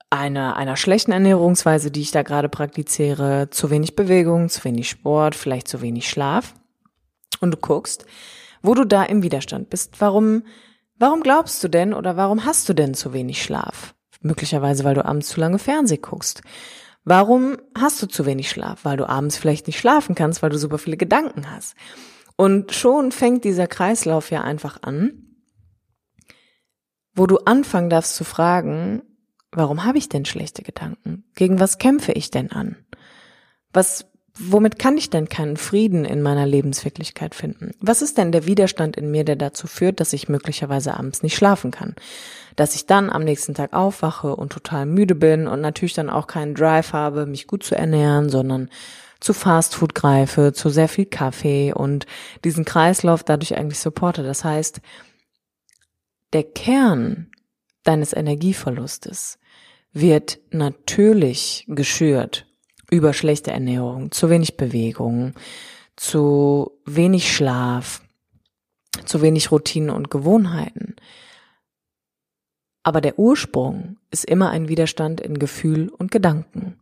[0.09, 5.35] einer, einer schlechten Ernährungsweise, die ich da gerade praktiziere, zu wenig Bewegung, zu wenig Sport,
[5.35, 6.55] vielleicht zu wenig Schlaf.
[7.41, 8.05] Und du guckst,
[8.61, 9.99] wo du da im Widerstand bist.
[9.99, 10.43] Warum,
[10.97, 13.95] warum glaubst du denn oder warum hast du denn zu wenig Schlaf?
[14.21, 16.41] Möglicherweise, weil du abends zu lange Fernseh guckst.
[17.05, 18.83] Warum hast du zu wenig Schlaf?
[18.83, 21.75] Weil du abends vielleicht nicht schlafen kannst, weil du super viele Gedanken hast.
[22.35, 25.25] Und schon fängt dieser Kreislauf ja einfach an,
[27.13, 29.01] wo du anfangen darfst zu fragen,
[29.51, 31.25] warum habe ich denn schlechte Gedanken?
[31.35, 32.77] Gegen was kämpfe ich denn an?
[33.73, 34.05] Was,
[34.39, 37.71] womit kann ich denn keinen Frieden in meiner Lebenswirklichkeit finden?
[37.79, 41.35] Was ist denn der Widerstand in mir, der dazu führt, dass ich möglicherweise abends nicht
[41.35, 41.95] schlafen kann?
[42.55, 46.27] Dass ich dann am nächsten Tag aufwache und total müde bin und natürlich dann auch
[46.27, 48.69] keinen Drive habe, mich gut zu ernähren, sondern
[49.19, 52.05] zu Fastfood greife, zu sehr viel Kaffee und
[52.43, 54.23] diesen Kreislauf dadurch eigentlich supporte.
[54.23, 54.79] Das heißt,
[56.33, 57.29] der Kern
[57.83, 59.39] deines Energieverlustes
[59.91, 62.48] wird natürlich geschürt
[62.91, 65.33] über schlechte Ernährung, zu wenig Bewegung,
[65.95, 68.01] zu wenig Schlaf,
[69.05, 70.95] zu wenig Routinen und Gewohnheiten.
[72.83, 76.79] Aber der Ursprung ist immer ein Widerstand in Gefühl und Gedanken.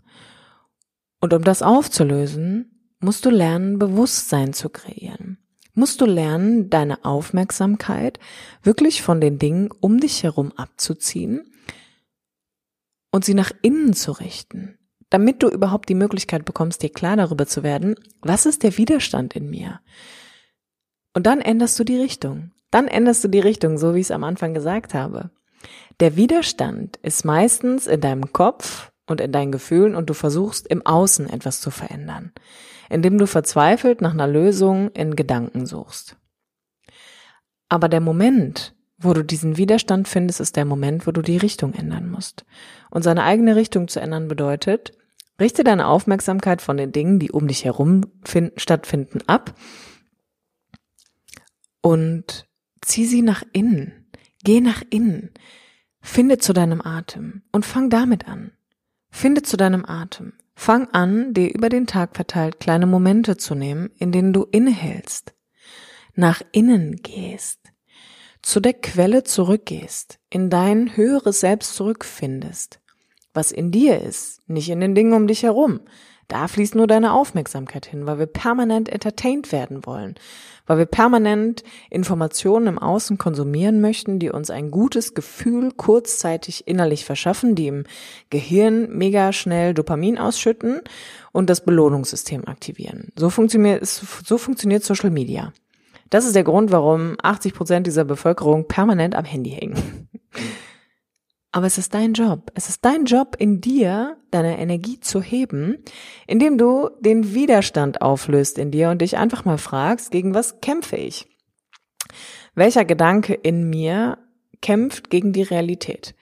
[1.20, 5.38] Und um das aufzulösen, musst du lernen, Bewusstsein zu kreieren.
[5.74, 8.20] Musst du lernen, deine Aufmerksamkeit
[8.64, 11.54] wirklich von den Dingen um dich herum abzuziehen
[13.12, 14.78] und sie nach innen zu richten,
[15.10, 19.36] damit du überhaupt die Möglichkeit bekommst, dir klar darüber zu werden, was ist der Widerstand
[19.36, 19.80] in mir?
[21.14, 22.52] Und dann änderst du die Richtung.
[22.72, 25.32] Dann änderst du die Richtung, so wie ich es am Anfang gesagt habe.
[26.00, 30.86] Der Widerstand ist meistens in deinem Kopf und in deinen Gefühlen und du versuchst im
[30.86, 32.34] Außen etwas zu verändern,
[32.90, 36.18] indem du verzweifelt nach einer Lösung in Gedanken suchst.
[37.70, 41.74] Aber der Moment, wo du diesen Widerstand findest, ist der Moment, wo du die Richtung
[41.74, 42.46] ändern musst.
[42.90, 44.97] Und seine eigene Richtung zu ändern bedeutet,
[45.40, 49.56] richte deine Aufmerksamkeit von den Dingen, die um dich herum finden, stattfinden, ab
[51.82, 52.48] und
[52.82, 54.10] zieh sie nach innen.
[54.44, 55.32] Geh nach innen.
[56.02, 58.52] Finde zu deinem Atem und fang damit an.
[59.10, 60.34] Finde zu deinem Atem.
[60.56, 65.36] Fang an, dir über den Tag verteilt kleine Momente zu nehmen, in denen du innehältst,
[66.16, 67.60] nach innen gehst,
[68.42, 72.80] zu der Quelle zurückgehst, in dein höheres Selbst zurückfindest,
[73.38, 75.80] was in dir ist, nicht in den Dingen um dich herum,
[76.28, 80.16] da fließt nur deine Aufmerksamkeit hin, weil wir permanent entertained werden wollen,
[80.66, 87.06] weil wir permanent Informationen im Außen konsumieren möchten, die uns ein gutes Gefühl kurzzeitig innerlich
[87.06, 87.86] verschaffen, die im
[88.30, 90.82] Gehirn mega schnell Dopamin ausschütten
[91.32, 93.14] und das Belohnungssystem aktivieren.
[93.16, 95.54] So funktioniert, so funktioniert Social Media.
[96.10, 100.10] Das ist der Grund, warum 80 Prozent dieser Bevölkerung permanent am Handy hängen.
[101.58, 102.52] Aber es ist dein Job.
[102.54, 105.84] Es ist dein Job in dir, deine Energie zu heben,
[106.28, 110.98] indem du den Widerstand auflöst in dir und dich einfach mal fragst, gegen was kämpfe
[110.98, 111.28] ich?
[112.54, 114.20] Welcher Gedanke in mir
[114.62, 116.14] kämpft gegen die Realität?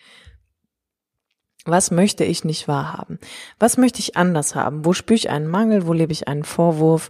[1.66, 3.20] Was möchte ich nicht wahrhaben?
[3.60, 4.86] Was möchte ich anders haben?
[4.86, 5.86] Wo spüre ich einen Mangel?
[5.86, 7.10] Wo lebe ich einen Vorwurf?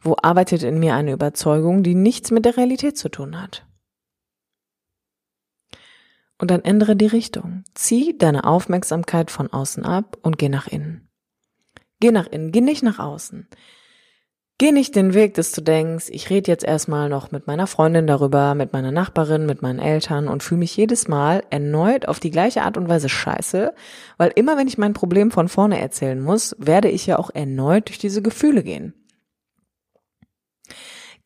[0.00, 3.66] Wo arbeitet in mir eine Überzeugung, die nichts mit der Realität zu tun hat?
[6.38, 7.64] Und dann ändere die Richtung.
[7.74, 11.08] Zieh deine Aufmerksamkeit von außen ab und geh nach innen.
[12.00, 13.48] Geh nach innen, geh nicht nach außen.
[14.58, 18.06] Geh nicht den Weg, dass du denkst, ich rede jetzt erstmal noch mit meiner Freundin
[18.06, 22.30] darüber, mit meiner Nachbarin, mit meinen Eltern und fühle mich jedes Mal erneut auf die
[22.30, 23.74] gleiche Art und Weise scheiße,
[24.16, 27.88] weil immer wenn ich mein Problem von vorne erzählen muss, werde ich ja auch erneut
[27.88, 28.94] durch diese Gefühle gehen.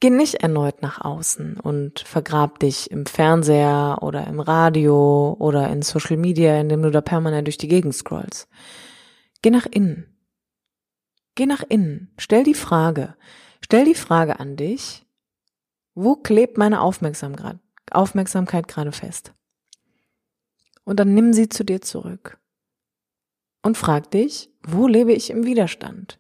[0.01, 5.83] Geh nicht erneut nach außen und vergrab dich im Fernseher oder im Radio oder in
[5.83, 8.49] Social Media, indem du da permanent durch die Gegend scrollst.
[9.43, 10.07] Geh nach innen.
[11.35, 12.15] Geh nach innen.
[12.17, 13.15] Stell die Frage.
[13.63, 15.05] Stell die Frage an dich.
[15.95, 17.59] Wo klebt meine Aufmerksamkeit
[18.69, 19.35] gerade fest?
[20.85, 22.39] Und dann nimm sie zu dir zurück.
[23.63, 26.19] Und frag dich, wo lebe ich im Widerstand?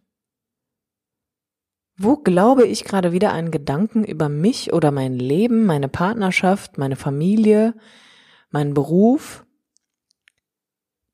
[2.03, 6.97] Wo glaube ich gerade wieder einen Gedanken über mich oder mein Leben, meine Partnerschaft, meine
[6.97, 7.75] Familie,
[8.49, 9.45] meinen Beruf,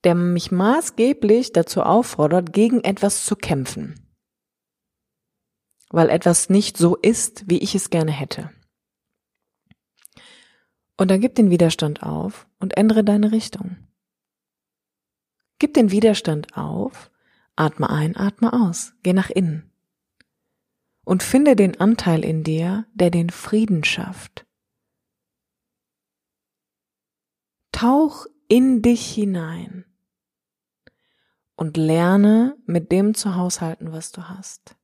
[0.04, 4.14] der mich maßgeblich dazu auffordert, gegen etwas zu kämpfen,
[5.90, 8.52] weil etwas nicht so ist, wie ich es gerne hätte.
[10.96, 13.76] Und dann gib den Widerstand auf und ändere deine Richtung.
[15.58, 17.10] Gib den Widerstand auf,
[17.56, 19.72] atme ein, atme aus, geh nach innen
[21.06, 24.44] und finde den Anteil in dir, der den Frieden schafft.
[27.70, 29.84] Tauch in dich hinein
[31.54, 34.74] und lerne mit dem zu haushalten, was du hast.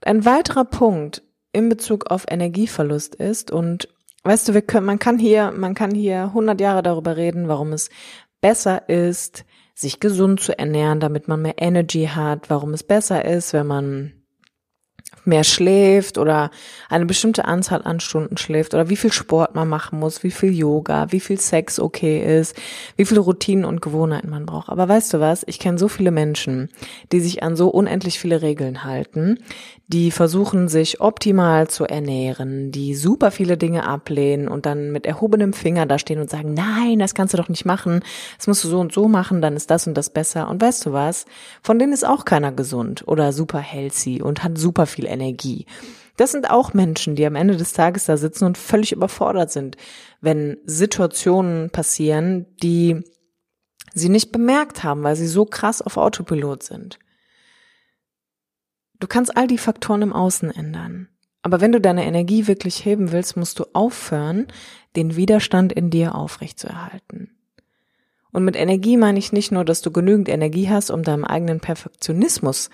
[0.00, 3.88] Ein weiterer Punkt in Bezug auf Energieverlust ist und
[4.22, 7.72] weißt du, wir können, man kann hier, man kann hier 100 Jahre darüber reden, warum
[7.72, 7.90] es
[8.40, 9.44] besser ist,
[9.74, 14.21] sich gesund zu ernähren, damit man mehr Energy hat, warum es besser ist, wenn man
[15.24, 16.50] mehr schläft oder
[16.88, 20.52] eine bestimmte Anzahl an Stunden schläft oder wie viel Sport man machen muss, wie viel
[20.52, 22.56] Yoga, wie viel Sex okay ist,
[22.96, 24.68] wie viele Routinen und Gewohnheiten man braucht.
[24.68, 25.44] Aber weißt du was?
[25.46, 26.68] Ich kenne so viele Menschen,
[27.12, 29.38] die sich an so unendlich viele Regeln halten,
[29.92, 35.52] die versuchen sich optimal zu ernähren, die super viele Dinge ablehnen und dann mit erhobenem
[35.52, 38.00] Finger da stehen und sagen, nein, das kannst du doch nicht machen,
[38.38, 40.48] das musst du so und so machen, dann ist das und das besser.
[40.48, 41.26] Und weißt du was?
[41.62, 45.66] Von denen ist auch keiner gesund oder super healthy und hat super viel Energie.
[46.16, 49.76] Das sind auch Menschen, die am Ende des Tages da sitzen und völlig überfordert sind,
[50.22, 53.02] wenn Situationen passieren, die
[53.92, 56.98] sie nicht bemerkt haben, weil sie so krass auf Autopilot sind.
[59.02, 61.08] Du kannst all die Faktoren im Außen ändern.
[61.42, 64.46] Aber wenn du deine Energie wirklich heben willst, musst du aufhören,
[64.94, 67.36] den Widerstand in dir aufrechtzuerhalten.
[68.30, 71.58] Und mit Energie meine ich nicht nur, dass du genügend Energie hast, um deinem eigenen
[71.58, 72.70] Perfektionismus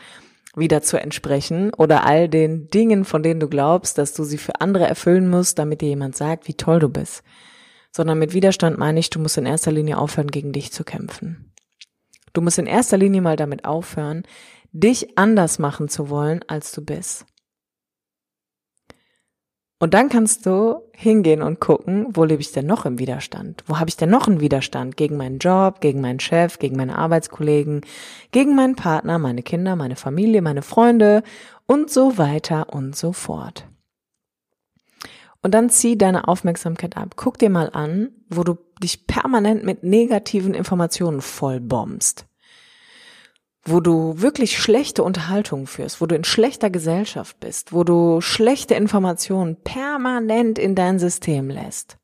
[0.55, 4.61] wieder zu entsprechen oder all den Dingen, von denen du glaubst, dass du sie für
[4.61, 7.23] andere erfüllen musst, damit dir jemand sagt, wie toll du bist.
[7.91, 11.55] Sondern mit Widerstand meine ich, du musst in erster Linie aufhören, gegen dich zu kämpfen.
[12.35, 14.25] Du musst in erster Linie mal damit aufhören,
[14.73, 17.27] dich anders machen zu wollen, als du bist.
[19.81, 23.63] Und dann kannst du hingehen und gucken, wo lebe ich denn noch im Widerstand?
[23.67, 24.97] Wo habe ich denn noch einen Widerstand?
[24.97, 27.83] Gegen meinen Job, gegen meinen Chef, gegen meine Arbeitskollegen,
[28.33, 31.23] gegen meinen Partner, meine Kinder, meine Familie, meine Freunde
[31.67, 33.69] und so weiter und so fort.
[35.43, 37.15] Und dann zieh deine Aufmerksamkeit ab.
[37.15, 42.27] Guck dir mal an, wo du dich permanent mit negativen Informationen vollbombst
[43.71, 48.75] wo du wirklich schlechte Unterhaltung führst, wo du in schlechter Gesellschaft bist, wo du schlechte
[48.75, 51.99] Informationen permanent in dein System lässt.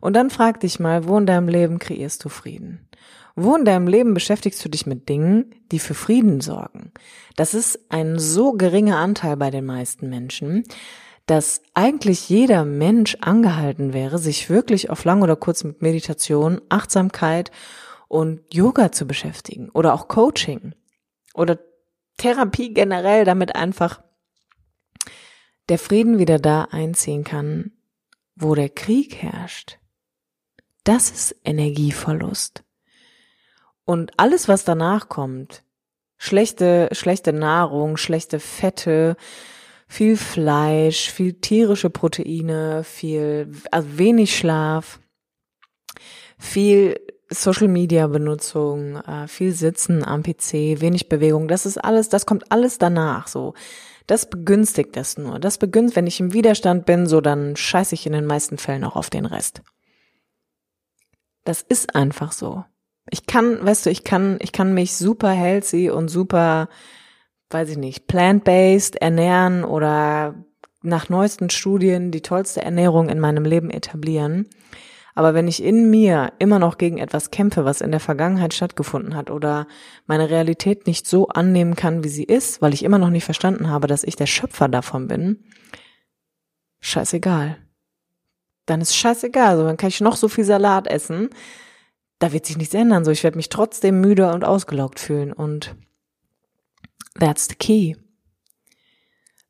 [0.00, 2.88] Und dann frag dich mal, wo in deinem Leben kreierst du Frieden?
[3.36, 6.92] Wo in deinem Leben beschäftigst du dich mit Dingen, die für Frieden sorgen?
[7.36, 10.64] Das ist ein so geringer Anteil bei den meisten Menschen,
[11.26, 17.50] dass eigentlich jeder Mensch angehalten wäre, sich wirklich auf lang oder kurz mit Meditation, Achtsamkeit
[18.14, 20.72] und Yoga zu beschäftigen oder auch Coaching
[21.34, 21.58] oder
[22.16, 24.04] Therapie generell, damit einfach
[25.68, 27.72] der Frieden wieder da einziehen kann,
[28.36, 29.80] wo der Krieg herrscht.
[30.84, 32.62] Das ist Energieverlust.
[33.84, 35.64] Und alles, was danach kommt,
[36.16, 39.16] schlechte, schlechte Nahrung, schlechte Fette,
[39.88, 45.00] viel Fleisch, viel tierische Proteine, viel, also wenig Schlaf,
[46.38, 46.94] viel
[47.30, 52.50] Social Media Benutzung, äh, viel Sitzen am PC, wenig Bewegung, das ist alles, das kommt
[52.52, 53.54] alles danach, so.
[54.06, 55.38] Das begünstigt das nur.
[55.38, 58.84] Das begünstigt, wenn ich im Widerstand bin, so dann scheiße ich in den meisten Fällen
[58.84, 59.62] auch auf den Rest.
[61.44, 62.64] Das ist einfach so.
[63.10, 66.68] Ich kann, weißt du, ich kann, ich kann mich super healthy und super,
[67.50, 70.34] weiß ich nicht, plant-based ernähren oder
[70.82, 74.48] nach neuesten Studien die tollste Ernährung in meinem Leben etablieren.
[75.14, 79.14] Aber wenn ich in mir immer noch gegen etwas kämpfe, was in der Vergangenheit stattgefunden
[79.14, 79.68] hat oder
[80.06, 83.70] meine Realität nicht so annehmen kann, wie sie ist, weil ich immer noch nicht verstanden
[83.70, 85.44] habe, dass ich der Schöpfer davon bin,
[86.80, 87.58] scheißegal.
[88.66, 89.56] Dann ist scheißegal.
[89.56, 91.30] So, dann kann ich noch so viel Salat essen.
[92.18, 93.04] Da wird sich nichts ändern.
[93.04, 95.32] So, ich werde mich trotzdem müde und ausgelaugt fühlen.
[95.32, 95.76] Und
[97.18, 97.94] that's the key.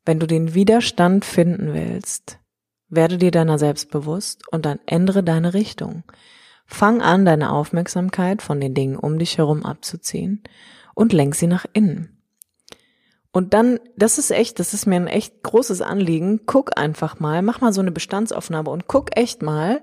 [0.05, 2.39] Wenn du den Widerstand finden willst,
[2.89, 6.03] werde dir deiner selbst bewusst und dann ändere deine Richtung.
[6.65, 10.43] Fang an, deine Aufmerksamkeit von den Dingen um dich herum abzuziehen
[10.93, 12.15] und lenk sie nach innen.
[13.31, 16.45] Und dann, das ist echt, das ist mir ein echt großes Anliegen.
[16.45, 19.81] Guck einfach mal, mach mal so eine Bestandsaufnahme und guck echt mal,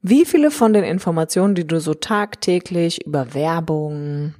[0.00, 4.34] wie viele von den Informationen, die du so tagtäglich über Werbung,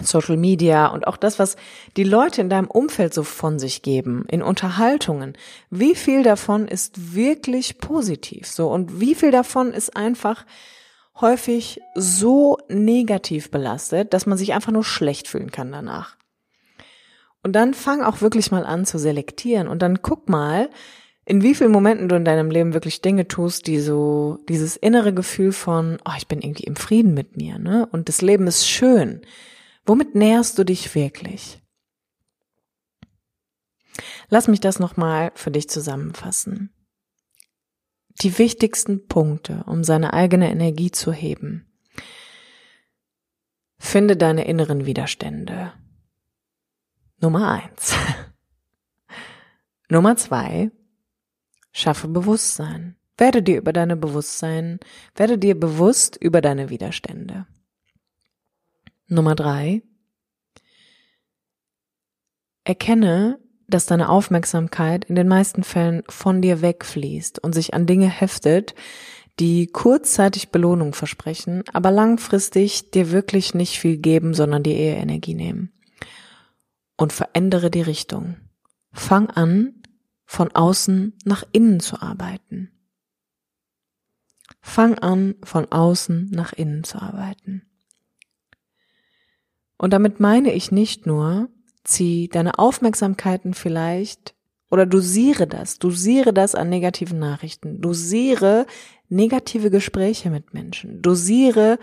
[0.00, 1.56] Social Media und auch das, was
[1.96, 5.36] die Leute in deinem Umfeld so von sich geben, in Unterhaltungen,
[5.70, 10.46] wie viel davon ist wirklich positiv so und wie viel davon ist einfach
[11.20, 16.16] häufig so negativ belastet, dass man sich einfach nur schlecht fühlen kann danach.
[17.42, 20.70] Und dann fang auch wirklich mal an zu selektieren und dann guck mal,
[21.24, 25.12] in wie vielen Momenten du in deinem Leben wirklich Dinge tust, die so dieses innere
[25.12, 27.88] Gefühl von, oh, ich bin irgendwie im Frieden mit mir, ne?
[27.92, 29.22] Und das Leben ist schön
[29.84, 31.62] Womit nährst du dich wirklich?
[34.28, 36.72] Lass mich das nochmal für dich zusammenfassen.
[38.20, 41.66] Die wichtigsten Punkte, um seine eigene Energie zu heben.
[43.78, 45.72] Finde deine inneren Widerstände.
[47.20, 47.94] Nummer eins.
[49.88, 50.70] Nummer zwei.
[51.72, 52.96] Schaffe Bewusstsein.
[53.18, 54.80] Werde dir über deine Bewusstsein,
[55.14, 57.46] werde dir bewusst über deine Widerstände.
[59.12, 59.82] Nummer drei.
[62.64, 63.38] Erkenne,
[63.68, 68.74] dass deine Aufmerksamkeit in den meisten Fällen von dir wegfließt und sich an Dinge heftet,
[69.38, 75.34] die kurzzeitig Belohnung versprechen, aber langfristig dir wirklich nicht viel geben, sondern dir eher Energie
[75.34, 75.72] nehmen.
[76.96, 78.36] Und verändere die Richtung.
[78.92, 79.82] Fang an,
[80.26, 82.70] von außen nach innen zu arbeiten.
[84.60, 87.71] Fang an, von außen nach innen zu arbeiten.
[89.82, 91.48] Und damit meine ich nicht nur,
[91.82, 94.32] zieh deine Aufmerksamkeiten vielleicht
[94.70, 98.66] oder dosiere das, dosiere das an negativen Nachrichten, dosiere
[99.08, 101.80] negative Gespräche mit Menschen, dosiere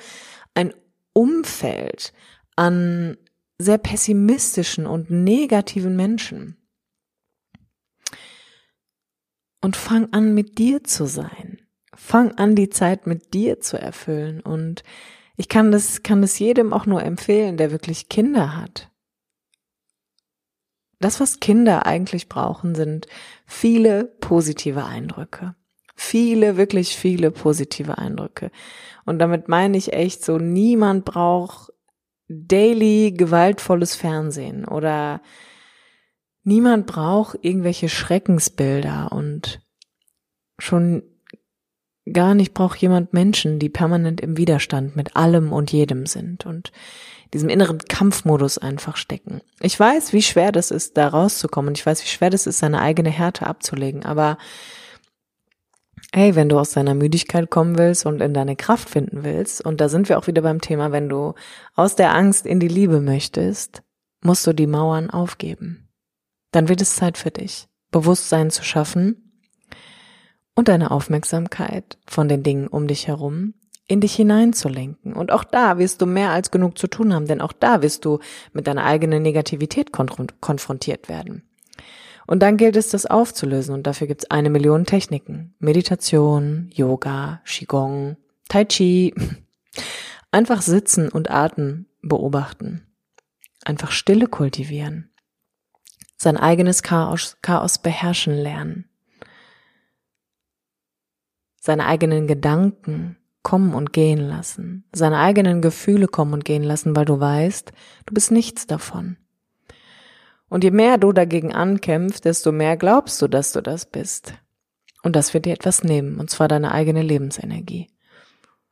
[0.54, 0.74] ein
[1.12, 2.14] Umfeld
[2.56, 3.18] an
[3.58, 6.56] sehr pessimistischen und negativen Menschen.
[9.60, 11.60] Und fang an, mit dir zu sein.
[11.94, 14.40] Fang an, die Zeit mit dir zu erfüllen.
[14.40, 14.86] Und
[15.40, 18.92] ich kann das, kann das jedem auch nur empfehlen, der wirklich Kinder hat.
[21.00, 23.08] Das, was Kinder eigentlich brauchen, sind
[23.46, 25.56] viele positive Eindrücke.
[25.96, 28.52] Viele, wirklich viele positive Eindrücke.
[29.06, 31.72] Und damit meine ich echt so, niemand braucht
[32.28, 35.22] daily gewaltvolles Fernsehen oder
[36.44, 39.62] niemand braucht irgendwelche Schreckensbilder und
[40.58, 41.04] schon
[42.14, 46.72] gar nicht braucht jemand Menschen, die permanent im Widerstand mit allem und jedem sind und
[47.34, 49.42] diesem inneren Kampfmodus einfach stecken.
[49.62, 51.76] Ich weiß, wie schwer das ist, da rauszukommen.
[51.76, 54.04] Ich weiß, wie schwer das ist, seine eigene Härte abzulegen.
[54.04, 54.38] Aber
[56.12, 59.80] hey, wenn du aus deiner Müdigkeit kommen willst und in deine Kraft finden willst, und
[59.80, 61.36] da sind wir auch wieder beim Thema, wenn du
[61.76, 63.84] aus der Angst in die Liebe möchtest,
[64.22, 65.90] musst du die Mauern aufgeben.
[66.52, 69.29] Dann wird es Zeit für dich, Bewusstsein zu schaffen
[70.60, 73.54] und deine Aufmerksamkeit von den Dingen um dich herum
[73.88, 75.14] in dich hineinzulenken.
[75.14, 78.06] Und auch da wirst du mehr als genug zu tun haben, denn auch da wirst
[78.06, 78.20] du
[78.54, 81.50] mit deiner eigenen Negativität konfrontiert werden.
[82.28, 83.74] Und dann gilt es, das aufzulösen.
[83.74, 85.56] Und dafür gibt es eine Million Techniken.
[85.60, 88.18] Meditation, Yoga, Qigong,
[88.50, 89.16] Tai Chi.
[90.32, 92.86] Einfach sitzen und Atem beobachten.
[93.64, 95.10] Einfach Stille kultivieren.
[96.18, 98.89] Sein eigenes Chaos, Chaos beherrschen lernen.
[101.60, 107.06] Seine eigenen Gedanken kommen und gehen lassen, seine eigenen Gefühle kommen und gehen lassen, weil
[107.06, 107.72] du weißt,
[108.06, 109.18] du bist nichts davon.
[110.50, 114.34] Und je mehr du dagegen ankämpfst, desto mehr glaubst du, dass du das bist.
[115.04, 117.88] Und das wird dir etwas nehmen, und zwar deine eigene Lebensenergie.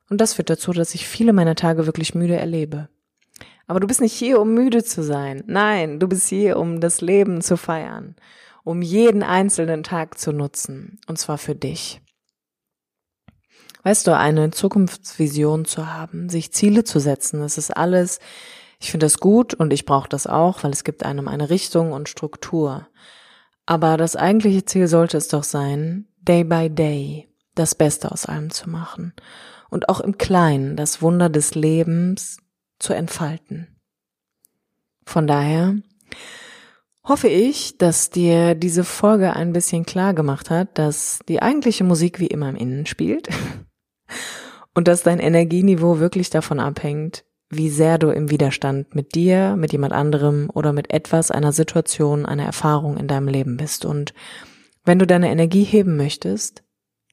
[0.10, 2.90] Und das führt dazu, dass ich viele meiner Tage wirklich müde erlebe.
[3.68, 5.44] Aber du bist nicht hier, um müde zu sein.
[5.46, 8.16] Nein, du bist hier, um das Leben zu feiern,
[8.64, 12.02] um jeden einzelnen Tag zu nutzen, und zwar für dich.
[13.88, 18.20] Weißt du, eine Zukunftsvision zu haben, sich Ziele zu setzen, das ist alles,
[18.82, 21.94] ich finde das gut und ich brauche das auch, weil es gibt einem eine Richtung
[21.94, 22.90] und Struktur.
[23.66, 28.50] Aber das eigentliche Ziel sollte es doch sein, day by day das Beste aus allem
[28.50, 29.14] zu machen
[29.70, 32.40] und auch im Kleinen das Wunder des Lebens
[32.80, 33.80] zu entfalten.
[35.06, 35.78] Von daher
[37.06, 42.20] hoffe ich, dass dir diese Folge ein bisschen klar gemacht hat, dass die eigentliche Musik
[42.20, 43.30] wie immer im Innen spielt
[44.74, 49.72] und dass dein Energieniveau wirklich davon abhängt, wie sehr du im Widerstand mit dir, mit
[49.72, 53.86] jemand anderem oder mit etwas, einer Situation, einer Erfahrung in deinem Leben bist.
[53.86, 54.14] Und
[54.84, 56.64] wenn du deine Energie heben möchtest,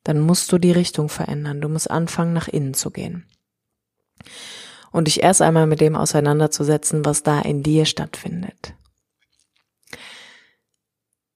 [0.02, 1.60] dann musst du die Richtung verändern.
[1.60, 3.26] Du musst anfangen, nach innen zu gehen.
[4.92, 8.74] Und dich erst einmal mit dem auseinanderzusetzen, was da in dir stattfindet.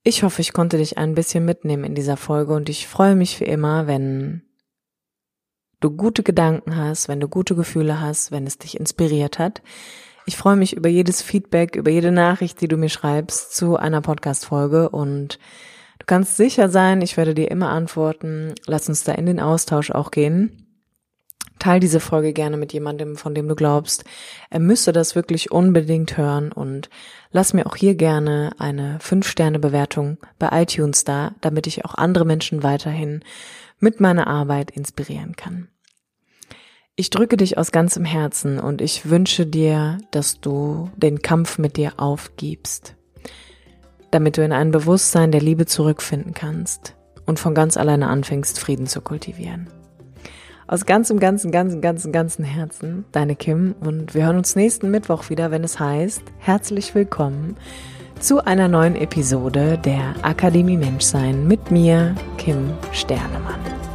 [0.03, 3.41] Ich hoffe, ich konnte dich ein bisschen mitnehmen in dieser Folge und ich freue mich
[3.41, 4.48] wie immer, wenn
[5.81, 9.63] du gute Gedanken hast, wenn du gute Gefühle hast, wenn es dich inspiriert hat.
[10.27, 14.03] Ich freue mich über jedes Feedback, über jede Nachricht, die du mir schreibst zu einer
[14.03, 15.39] Podcast-Folge und
[15.99, 18.55] du kannst sicher sein, ich werde dir immer antworten.
[18.67, 20.67] Lass uns da in den Austausch auch gehen.
[21.59, 24.05] Teil diese Folge gerne mit jemandem, von dem du glaubst,
[24.51, 26.89] er müsste das wirklich unbedingt hören und
[27.33, 32.63] lass mir auch hier gerne eine 5-Sterne-Bewertung bei iTunes da, damit ich auch andere Menschen
[32.63, 33.23] weiterhin
[33.81, 35.69] mit meiner Arbeit inspirieren kann.
[36.97, 41.77] Ich drücke dich aus ganzem Herzen und ich wünsche dir, dass du den Kampf mit
[41.77, 42.97] dir aufgibst,
[44.11, 48.87] damit du in ein Bewusstsein der Liebe zurückfinden kannst und von ganz alleine anfängst, Frieden
[48.87, 49.69] zu kultivieren.
[50.67, 55.31] Aus ganzem, ganzen, ganzen, ganzen, ganzen Herzen, deine Kim und wir hören uns nächsten Mittwoch
[55.31, 57.57] wieder, wenn es heißt, herzlich willkommen
[58.21, 63.88] zu einer neuen Episode der Akademie Menschsein mit mir, Kim Sternemann.